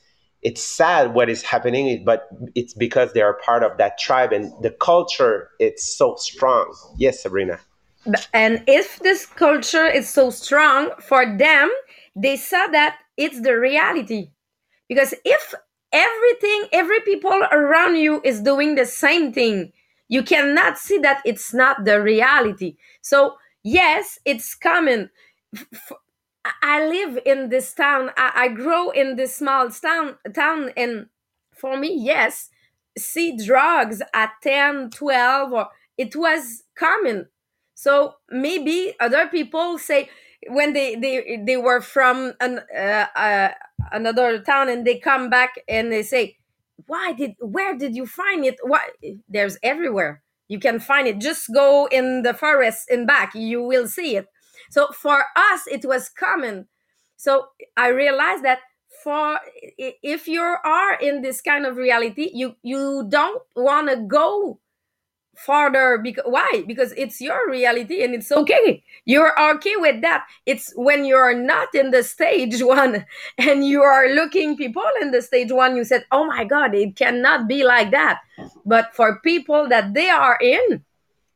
it's 0.42 0.62
sad 0.62 1.14
what 1.14 1.30
is 1.30 1.42
happening, 1.42 2.04
but 2.04 2.28
it's 2.54 2.74
because 2.74 3.14
they 3.14 3.22
are 3.22 3.34
part 3.42 3.62
of 3.62 3.78
that 3.78 3.98
tribe 3.98 4.30
and 4.30 4.52
the 4.62 4.70
culture 4.70 5.50
it's 5.58 5.82
so 5.96 6.16
strong. 6.16 6.72
Yes, 6.98 7.22
Sabrina. 7.22 7.58
And 8.32 8.62
if 8.66 8.98
this 9.00 9.26
culture 9.26 9.86
is 9.86 10.08
so 10.08 10.30
strong 10.30 10.90
for 11.00 11.24
them, 11.36 11.70
they 12.14 12.36
saw 12.36 12.66
that 12.68 12.98
it's 13.16 13.40
the 13.40 13.58
reality. 13.58 14.30
Because 14.88 15.14
if 15.24 15.54
everything, 15.92 16.68
every 16.72 17.00
people 17.00 17.42
around 17.50 17.96
you 17.96 18.20
is 18.24 18.40
doing 18.40 18.74
the 18.74 18.84
same 18.84 19.32
thing, 19.32 19.72
you 20.08 20.22
cannot 20.22 20.78
see 20.78 20.98
that 20.98 21.22
it's 21.24 21.54
not 21.54 21.84
the 21.84 22.02
reality. 22.02 22.76
So, 23.00 23.36
yes, 23.62 24.18
it's 24.24 24.54
common. 24.54 25.10
I 26.62 26.86
live 26.86 27.18
in 27.24 27.48
this 27.48 27.72
town. 27.72 28.10
I, 28.16 28.48
grow 28.48 28.90
in 28.90 29.16
this 29.16 29.36
small 29.36 29.70
town, 29.70 30.16
town, 30.34 30.72
and 30.76 31.06
for 31.54 31.78
me, 31.78 31.96
yes, 31.96 32.50
see 32.98 33.34
drugs 33.36 34.02
at 34.12 34.32
10, 34.42 34.90
12, 34.90 35.52
or 35.52 35.68
it 35.96 36.14
was 36.14 36.64
common 36.76 37.28
so 37.74 38.14
maybe 38.30 38.94
other 39.00 39.26
people 39.28 39.78
say 39.78 40.08
when 40.48 40.72
they 40.72 40.94
they 40.96 41.38
they 41.44 41.56
were 41.56 41.80
from 41.80 42.34
an 42.40 42.60
uh, 42.76 43.06
uh, 43.16 43.48
another 43.92 44.38
town 44.40 44.68
and 44.68 44.86
they 44.86 44.98
come 44.98 45.30
back 45.30 45.54
and 45.68 45.90
they 45.92 46.02
say, 46.02 46.36
"Why 46.86 47.12
did 47.12 47.32
where 47.40 47.76
did 47.76 47.96
you 47.96 48.06
find 48.06 48.44
it? 48.44 48.56
Why 48.62 48.88
there's 49.28 49.58
everywhere." 49.62 50.22
You 50.48 50.58
can 50.60 50.78
find 50.78 51.08
it. 51.08 51.18
Just 51.20 51.48
go 51.54 51.86
in 51.90 52.22
the 52.22 52.34
forest 52.34 52.90
and 52.90 53.06
back. 53.06 53.34
You 53.34 53.62
will 53.62 53.88
see 53.88 54.16
it. 54.16 54.26
So 54.70 54.88
for 54.88 55.24
us, 55.34 55.62
it 55.66 55.84
was 55.86 56.10
common. 56.10 56.68
So 57.16 57.46
I 57.76 57.88
realized 57.88 58.44
that 58.44 58.58
for 59.02 59.38
if 59.78 60.28
you 60.28 60.40
are 60.42 60.94
in 60.94 61.22
this 61.22 61.40
kind 61.40 61.66
of 61.66 61.76
reality, 61.76 62.30
you 62.32 62.56
you 62.62 63.06
don't 63.08 63.42
want 63.56 63.88
to 63.90 63.96
go 63.96 64.60
farther 65.36 65.98
because 66.02 66.24
why? 66.26 66.64
Because 66.66 66.92
it's 66.96 67.20
your 67.20 67.50
reality 67.50 68.02
and 68.02 68.14
it's 68.14 68.30
okay. 68.30 68.82
You're 69.04 69.38
okay 69.54 69.74
with 69.76 70.02
that. 70.02 70.26
It's 70.46 70.72
when 70.76 71.04
you're 71.04 71.34
not 71.34 71.74
in 71.74 71.90
the 71.90 72.02
stage 72.02 72.62
one 72.62 73.04
and 73.38 73.66
you 73.66 73.82
are 73.82 74.08
looking 74.08 74.56
people 74.56 74.84
in 75.02 75.10
the 75.10 75.22
stage 75.22 75.52
one 75.52 75.76
you 75.76 75.84
said 75.84 76.04
oh 76.12 76.26
my 76.26 76.44
god 76.44 76.74
it 76.74 76.96
cannot 76.96 77.48
be 77.48 77.64
like 77.64 77.90
that. 77.90 78.20
But 78.64 78.94
for 78.94 79.20
people 79.20 79.68
that 79.68 79.94
they 79.94 80.08
are 80.08 80.38
in 80.40 80.84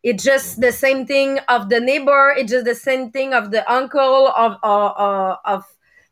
it's 0.03 0.23
just 0.25 0.61
the 0.61 0.73
same 0.73 1.07
thing 1.07 1.41
of 1.49 1.69
the 1.69 1.81
neighbor. 1.81 2.33
It's 2.37 2.53
just 2.53 2.65
the 2.65 2.75
same 2.75 3.11
thing 3.11 3.35
of 3.35 3.51
the 3.51 3.71
uncle 3.71 4.29
of 4.29 4.57
uh, 4.63 4.87
uh, 4.87 5.37
of 5.45 5.65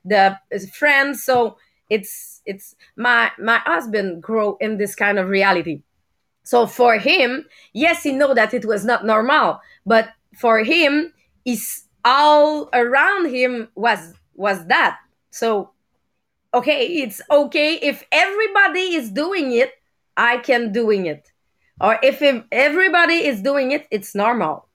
the 0.07 0.39
friends 0.73 1.25
so 1.25 1.59
it's 1.91 2.41
it's 2.47 2.75
my 2.97 3.31
my 3.39 3.59
husband 3.59 4.23
grow 4.23 4.57
in 4.61 4.79
this 4.79 4.95
kind 4.95 5.19
of 5.19 5.29
reality 5.29 5.83
so 6.47 6.69
for 6.69 6.97
him, 6.97 7.45
yes, 7.73 8.05
he 8.05 8.13
know 8.13 8.33
that 8.33 8.55
it 8.55 8.65
was 8.65 8.85
not 8.85 9.05
normal, 9.05 9.59
but 9.85 10.11
for 10.37 10.61
him, 10.63 11.13
is 11.45 11.87
all 12.05 12.71
around 12.73 13.35
him 13.35 13.67
was 13.75 14.15
was 14.37 14.65
that. 14.67 14.97
So 15.31 15.71
okay, 16.55 16.87
it's 16.87 17.21
okay 17.33 17.75
if 17.83 18.05
everybody 18.13 18.95
is 18.95 19.11
doing 19.11 19.51
it, 19.51 19.73
I 20.17 20.39
can 20.39 20.71
doing 20.71 21.07
it. 21.07 21.33
Or 21.81 21.99
if 22.01 22.23
everybody 22.53 23.27
is 23.27 23.43
doing 23.43 23.73
it, 23.73 23.89
it's 23.91 24.15
normal. 24.15 24.69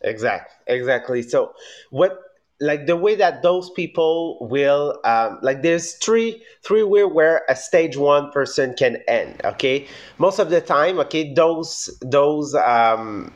Exactly. 0.00 0.56
Exactly. 0.66 1.22
So 1.22 1.54
what 1.90 2.18
like 2.60 2.86
the 2.86 2.96
way 2.96 3.14
that 3.14 3.42
those 3.42 3.70
people 3.70 4.38
will 4.40 4.98
um, 5.04 5.38
like 5.42 5.62
there's 5.62 5.94
three 5.94 6.42
three 6.64 6.82
way 6.82 7.04
where 7.04 7.42
a 7.48 7.54
stage 7.54 7.96
one 7.96 8.30
person 8.32 8.74
can 8.74 8.96
end 9.06 9.40
okay? 9.44 9.86
Most 10.18 10.38
of 10.38 10.50
the 10.50 10.60
time 10.60 10.98
okay 11.00 11.32
those 11.32 11.88
those 12.02 12.54
um 12.54 13.32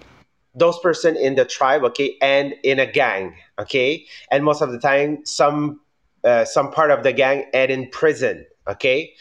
those 0.54 0.78
person 0.80 1.16
in 1.16 1.37
the 1.37 1.44
tribe 1.44 1.85
okay 1.85 2.16
and 2.20 2.54
in 2.64 2.78
a 2.80 2.87
gang 2.87 3.37
okay? 3.58 4.04
And 4.30 4.44
most 4.44 4.61
of 4.61 4.72
the 4.72 4.78
time 4.78 5.24
some 5.24 5.80
uh, 6.24 6.44
some 6.44 6.70
part 6.70 6.90
of 6.90 7.02
the 7.02 7.12
gang 7.12 7.46
and 7.54 7.70
in 7.70 7.88
prison 7.90 8.44
okay? 8.66 9.14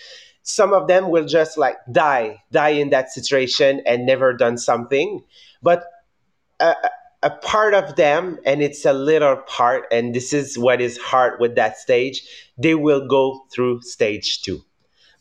Some 0.44 0.74
of 0.74 0.88
them 0.88 1.10
will 1.10 1.26
just 1.26 1.60
like 1.60 1.78
die 1.92 2.42
die 2.52 2.70
in 2.70 2.90
that 2.90 3.12
situation 3.12 3.82
and 3.86 4.08
never 4.08 4.34
done 4.34 4.58
something. 4.58 5.24
But 5.62 5.84
uh, 6.60 6.74
a 7.24 7.30
part 7.30 7.74
of 7.74 7.96
them 7.96 8.40
and 8.46 8.62
it's 8.62 8.86
a 8.86 8.94
little 8.94 9.38
part 9.48 9.86
and 9.92 10.16
this 10.16 10.34
is 10.34 10.58
what 10.58 10.82
is 10.82 10.98
hard 10.98 11.40
with 11.40 11.56
that 11.56 11.78
stage 11.78 12.24
they 12.58 12.76
will 12.76 13.08
go 13.08 13.46
through 13.54 13.82
stage 13.82 14.42
two. 14.42 14.62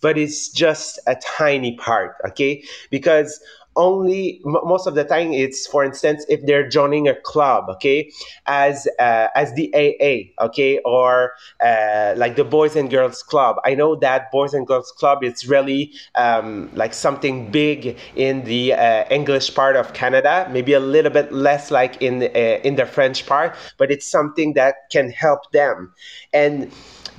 But 0.01 0.17
it's 0.17 0.49
just 0.49 0.99
a 1.07 1.17
tiny 1.17 1.77
part 1.77 2.17
okay? 2.27 2.65
Because 2.91 3.41
only 3.77 4.41
m- 4.45 4.57
most 4.65 4.87
of 4.87 4.95
the 4.95 5.05
time 5.05 5.33
it's 5.33 5.67
for 5.67 5.85
instance 5.85 6.25
if 6.29 6.45
they're 6.47 6.69
joining 6.69 7.09
a 7.09 7.15
club 7.15 7.65
okay 7.69 8.11
as 8.47 8.89
uh, 8.99 9.29
as 9.35 9.53
the 9.55 9.73
aa 9.75 10.45
okay 10.45 10.81
or 10.85 11.33
uh, 11.63 12.15
like 12.17 12.37
the 12.37 12.45
boys 12.45 12.77
and 12.77 12.91
girls 12.91 13.23
club. 13.23 13.57
I 13.65 13.75
know 13.75 13.95
that 13.97 14.31
boys 14.33 14.55
and 14.55 14.67
girls 14.67 14.93
club 14.93 15.23
is 15.23 15.49
really 15.49 15.93
um, 16.17 16.71
like 16.75 16.95
something 16.95 17.51
big 17.51 17.99
in 18.17 18.45
the 18.45 18.73
uh, 18.75 19.05
english 19.11 19.55
part 19.55 19.77
of 19.77 19.93
canada 19.93 20.49
maybe 20.53 20.73
a 20.73 20.81
little 20.81 21.11
bit 21.11 21.33
less 21.33 21.71
like 21.71 22.01
in 22.03 22.23
uh, 22.23 22.27
in 22.65 22.77
the 22.77 22.87
french 22.87 23.27
part 23.27 23.57
but 23.79 23.91
it's 23.91 24.07
something 24.07 24.55
that 24.55 24.75
can 24.91 25.11
help 25.11 25.51
them. 25.53 25.93
And 26.33 26.71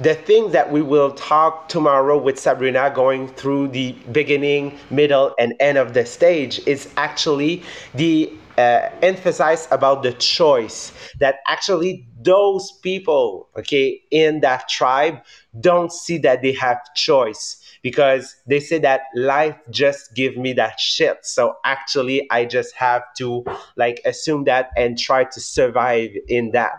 the 0.02 0.16
thing 0.16 0.52
that 0.52 0.72
we 0.72 0.82
will 0.82 1.12
talk 1.12 1.70
tomorrow 1.70 2.18
with 2.18 2.40
Sabrina 2.40 2.92
going 2.94 3.28
through 3.28 3.68
the 3.68 3.92
beginning, 4.12 4.78
middle, 4.90 5.36
and 5.38 5.54
end 5.60 5.78
of 5.78 5.94
the 5.94 6.06
stage 6.06 6.60
is 6.66 6.90
actually 6.98 7.64
the 7.94 8.32
uh, 8.58 8.90
emphasize 9.02 9.68
about 9.72 10.04
the 10.04 10.12
choice 10.14 10.92
that 11.20 11.36
actually 11.48 12.06
those 12.22 12.74
people 12.84 13.48
okay 13.58 14.02
in 14.12 14.42
that 14.42 14.68
tribe 14.68 15.20
don't 15.60 15.92
see 15.92 16.18
that 16.18 16.42
they 16.42 16.52
have 16.52 16.78
choice 16.94 17.58
because 17.82 18.36
they 18.48 18.60
say 18.60 18.78
that 18.78 19.02
life 19.16 19.56
just 19.72 20.14
give 20.14 20.38
me 20.38 20.54
that 20.54 20.80
shit. 20.80 21.26
So 21.26 21.56
actually 21.64 22.30
i 22.30 22.46
just 22.46 22.76
have 22.76 23.04
to 23.18 23.46
like 23.78 24.02
assume 24.06 24.44
that 24.44 24.72
and 24.76 24.98
try 25.00 25.24
to 25.24 25.40
survive 25.40 26.12
in 26.28 26.52
that 26.52 26.74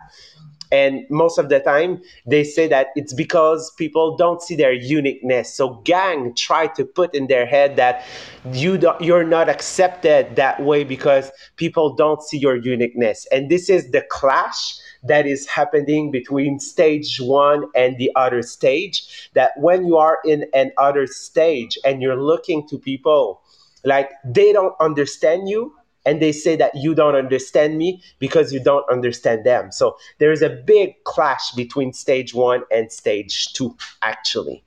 and 0.73 1.05
most 1.11 1.39
of 1.39 1.51
the 1.51 1.61
time 1.61 2.01
they 2.27 2.43
say 2.43 2.67
that 2.67 2.89
it's 2.97 3.13
because 3.13 3.71
people 3.73 4.17
don't 4.17 4.41
see 4.41 4.57
their 4.57 4.73
uniqueness. 4.73 5.53
So 5.53 5.75
gang 5.85 6.35
try 6.35 6.67
to 6.69 6.85
put 6.85 7.15
in 7.15 7.27
their 7.27 7.45
head 7.45 7.77
that 7.77 8.05
you 8.53 8.81
you're 8.99 9.25
not 9.25 9.49
accepted 9.51 10.35
that 10.37 10.63
way 10.63 10.83
because 10.83 11.31
people 11.57 11.95
don't 11.95 12.23
see 12.23 12.39
your 12.39 12.57
uniqueness. 12.57 13.27
And 13.31 13.51
this 13.51 13.69
is 13.69 13.91
the 13.91 14.03
clash 14.11 14.75
that 15.05 15.27
is 15.27 15.47
happening 15.47 16.11
between 16.11 16.59
stage 16.59 17.21
one 17.21 17.67
and 17.75 17.99
the 17.99 18.11
other 18.17 18.41
stage 18.43 19.31
that 19.35 19.53
when 19.59 19.85
you 19.85 19.97
are 19.97 20.19
in 20.25 20.47
an 20.55 20.73
other 20.79 21.07
stage 21.07 21.79
and 21.85 22.01
you're 22.01 22.21
looking 22.21 22.67
to 22.69 22.79
people 22.79 23.43
like 23.85 24.11
they 24.25 24.53
don't 24.53 24.75
understand 24.81 25.49
you 25.49 25.75
and 26.05 26.21
they 26.21 26.33
say 26.33 26.57
that 26.57 26.75
you 26.75 26.95
don't 26.95 27.15
understand 27.15 27.79
me 27.79 28.03
because 28.19 28.53
you 28.53 28.61
don't 28.61 28.89
understand 28.91 29.45
them. 29.45 29.73
So 29.73 29.97
there 30.19 30.33
is 30.33 30.43
a 30.43 30.51
big 30.51 31.03
clash 31.05 31.53
between 31.53 31.93
stage 31.93 32.35
one 32.35 32.63
and 32.71 32.91
stage 32.91 33.53
two, 33.53 33.77
actually. 34.03 34.65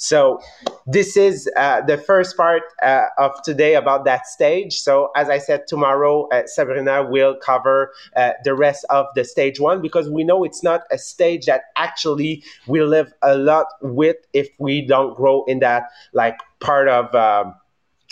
So 0.00 0.40
this 0.86 1.14
is 1.14 1.46
uh, 1.56 1.82
the 1.82 1.98
first 1.98 2.34
part 2.34 2.62
uh, 2.82 3.04
of 3.18 3.42
today 3.42 3.74
about 3.74 4.06
that 4.06 4.26
stage. 4.26 4.80
So 4.80 5.10
as 5.14 5.28
I 5.28 5.36
said, 5.36 5.66
tomorrow 5.66 6.26
uh, 6.28 6.46
Sabrina 6.46 7.04
will 7.04 7.36
cover 7.36 7.92
uh, 8.16 8.32
the 8.42 8.54
rest 8.54 8.86
of 8.88 9.06
the 9.14 9.24
stage 9.24 9.60
one 9.60 9.82
because 9.82 10.08
we 10.08 10.24
know 10.24 10.42
it's 10.42 10.62
not 10.62 10.84
a 10.90 10.96
stage 10.96 11.44
that 11.46 11.64
actually 11.76 12.42
we 12.66 12.82
live 12.82 13.12
a 13.20 13.36
lot 13.36 13.66
with 13.82 14.16
if 14.32 14.48
we 14.58 14.86
don't 14.86 15.14
grow 15.16 15.44
in 15.44 15.58
that 15.58 15.90
like 16.14 16.38
part 16.60 16.88
of. 16.88 17.14
Um, 17.14 17.54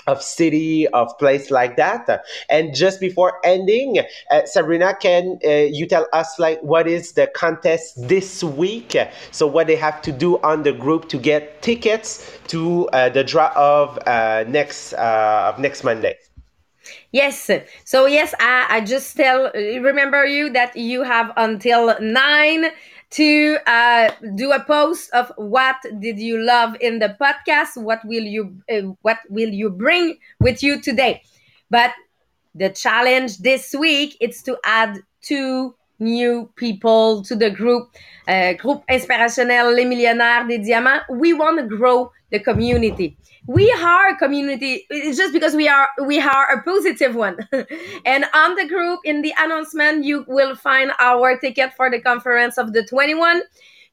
of 0.09 0.23
city 0.23 0.89
of 0.89 1.17
place 1.19 1.51
like 1.51 1.77
that. 1.77 2.25
And 2.49 2.75
just 2.75 2.99
before 3.01 3.39
ending 3.45 4.01
uh, 4.31 4.45
sabrina 4.47 4.97
can 5.01 5.39
uh, 5.45 5.49
you 5.49 5.87
tell 5.87 6.07
us 6.13 6.39
like 6.39 6.61
what 6.63 6.89
is 6.89 7.13
the 7.13 7.27
contest 7.29 8.09
this 8.09 8.43
week? 8.43 8.97
So 9.31 9.47
what 9.47 9.67
they 9.67 9.77
have 9.77 10.03
to 10.03 10.13
do 10.13 10.39
on 10.39 10.63
the 10.63 10.73
group 10.73 11.09
to 11.11 11.19
get 11.19 11.63
tickets 11.63 12.39
to 12.49 12.89
uh, 12.89 13.11
the 13.11 13.23
draw 13.23 13.53
of 13.55 13.99
uh, 14.07 14.45
next 14.49 14.95
uh, 14.95 15.53
of 15.53 15.61
next 15.61 15.85
monday? 15.85 16.17
Yes. 17.13 17.51
So 17.85 18.07
yes, 18.07 18.35
I, 18.41 18.67
I 18.69 18.81
just 18.81 19.17
tell 19.17 19.51
remember 19.55 20.25
you 20.27 20.51
that 20.51 20.77
you 20.77 21.03
have 21.03 21.33
until 21.37 21.99
nine 22.01 22.67
to 23.11 23.59
uh, 23.67 24.11
do 24.35 24.53
a 24.53 24.63
post 24.63 25.11
of 25.13 25.33
what 25.37 25.77
did 25.99 26.19
you 26.19 26.39
love 26.39 26.77
in 26.81 26.99
the 26.99 27.17
podcast? 27.21 27.81
What 27.83 28.05
will 28.05 28.25
you 28.25 28.63
uh, 28.71 28.93
what 29.03 29.19
will 29.31 29.49
you 29.49 29.71
bring 29.71 30.19
with 30.41 30.63
you 30.63 30.81
today? 30.81 31.23
But 31.71 31.93
the 32.55 32.71
challenge 32.71 33.39
this 33.39 33.75
week 33.75 34.17
is 34.21 34.43
to 34.43 34.59
add 34.65 35.01
two 35.23 35.75
new 35.99 36.51
people 36.57 37.23
to 37.23 37.35
the 37.35 37.51
group 37.51 37.89
uh, 38.29 38.53
groupe 38.55 38.85
inspirationnel 38.89 39.75
les 39.75 39.85
millionnaires 39.85 40.47
des 40.47 40.59
diamants. 40.59 41.03
We 41.11 41.33
want 41.33 41.59
to 41.59 41.67
grow 41.67 42.13
the 42.31 42.39
community. 42.39 43.17
We 43.47 43.73
are 43.73 44.09
a 44.09 44.17
community 44.17 44.87
just 44.91 45.33
because 45.33 45.55
we 45.55 45.69
are 45.69 45.89
we 46.07 46.21
are 46.21 46.53
a 46.53 46.63
positive 46.63 47.15
one. 47.15 47.39
And 48.05 48.27
on 48.35 48.55
the 48.57 48.67
group 48.69 49.01
in 49.05 49.23
the 49.23 49.33
announcement 49.39 50.05
you 50.05 50.25
will 50.29 50.55
find 50.55 50.93
our 50.99 51.39
ticket 51.39 51.73
for 51.75 51.91
the 51.91 52.01
conference 52.01 52.59
of 52.59 52.73
the 52.73 52.85
21 52.85 53.43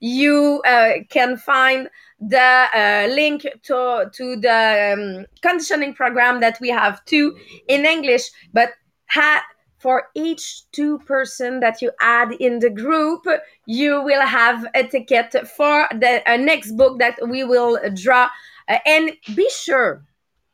you 0.02 0.62
uh, 0.68 0.94
can 1.10 1.38
find 1.38 1.90
the 2.20 2.68
uh, 2.74 3.08
link 3.14 3.44
to 3.64 4.10
to 4.14 4.36
the 4.38 4.94
um, 4.94 5.26
conditioning 5.42 5.94
program 5.94 6.40
that 6.40 6.58
we 6.62 6.70
have 6.70 7.04
too 7.06 7.36
in 7.68 7.86
english 7.86 8.24
but 8.54 8.70
ha- 9.08 9.44
for 9.86 10.08
each 10.16 10.64
two 10.72 10.98
person 11.06 11.60
that 11.60 11.80
you 11.80 11.92
add 12.02 12.32
in 12.40 12.58
the 12.58 12.72
group 12.72 13.24
you 13.68 14.02
will 14.02 14.26
have 14.26 14.66
a 14.74 14.84
ticket 14.84 15.32
for 15.56 15.88
the 15.92 16.24
uh, 16.26 16.38
next 16.38 16.72
book 16.72 16.98
that 16.98 17.16
we 17.30 17.44
will 17.44 17.78
draw 17.94 18.28
uh, 18.68 18.80
and 18.86 19.12
be 19.36 19.50
sure, 19.50 20.04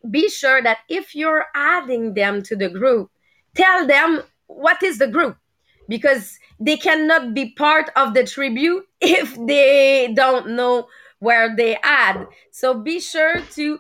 be 0.10 0.28
sure 0.30 0.62
that 0.62 0.80
if 0.90 1.16
you're 1.16 1.46
adding 1.56 2.14
them 2.14 2.42
to 2.44 2.56
the 2.56 2.70
group, 2.70 3.10
tell 3.56 3.88
them 3.88 4.22
what 4.48 4.84
is 4.84 4.98
the 4.98 5.08
group 5.08 5.38
because 5.88 6.38
they 6.60 6.78
cannot 6.78 7.34
be 7.34 7.54
part 7.54 7.90
of 7.96 8.14
the 8.14 8.26
tribute 8.26 8.86
if 9.02 9.38
they 9.48 10.12
don't 10.14 10.50
know 10.50 10.88
where 11.20 11.56
they 11.56 11.78
add. 11.84 12.28
So 12.52 12.74
be 12.74 13.00
sure 13.00 13.42
to 13.54 13.80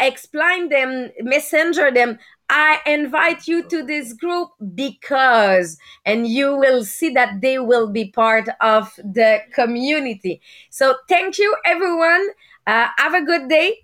explain 0.00 0.68
them, 0.68 1.10
messenger 1.20 1.90
them. 1.90 2.18
I 2.48 2.80
invite 2.86 3.48
you 3.48 3.66
to 3.68 3.82
this 3.82 4.12
group 4.12 4.50
because, 4.74 5.78
and 6.04 6.26
you 6.26 6.56
will 6.56 6.84
see 6.84 7.10
that 7.10 7.40
they 7.40 7.58
will 7.58 7.90
be 7.90 8.10
part 8.10 8.48
of 8.60 8.92
the 8.96 9.40
community. 9.54 10.42
So 10.70 10.96
thank 11.08 11.38
you, 11.38 11.56
everyone. 11.64 12.28
Uh, 12.66 12.88
have 12.98 13.14
a 13.14 13.24
good 13.24 13.48
day 13.48 13.78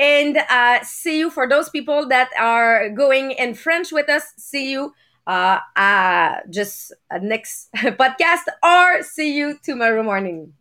and 0.00 0.38
uh, 0.48 0.82
see 0.82 1.18
you 1.18 1.30
for 1.30 1.48
those 1.48 1.68
people 1.68 2.08
that 2.08 2.30
are 2.38 2.88
going 2.90 3.32
in 3.32 3.54
French 3.54 3.92
with 3.92 4.08
us. 4.08 4.32
See 4.36 4.72
you 4.72 4.94
uh, 5.26 5.58
uh, 5.74 6.36
just 6.50 6.92
uh, 7.10 7.18
next 7.20 7.68
podcast 7.76 8.46
or 8.62 9.02
see 9.02 9.36
you 9.36 9.58
tomorrow 9.62 10.02
morning. 10.02 10.54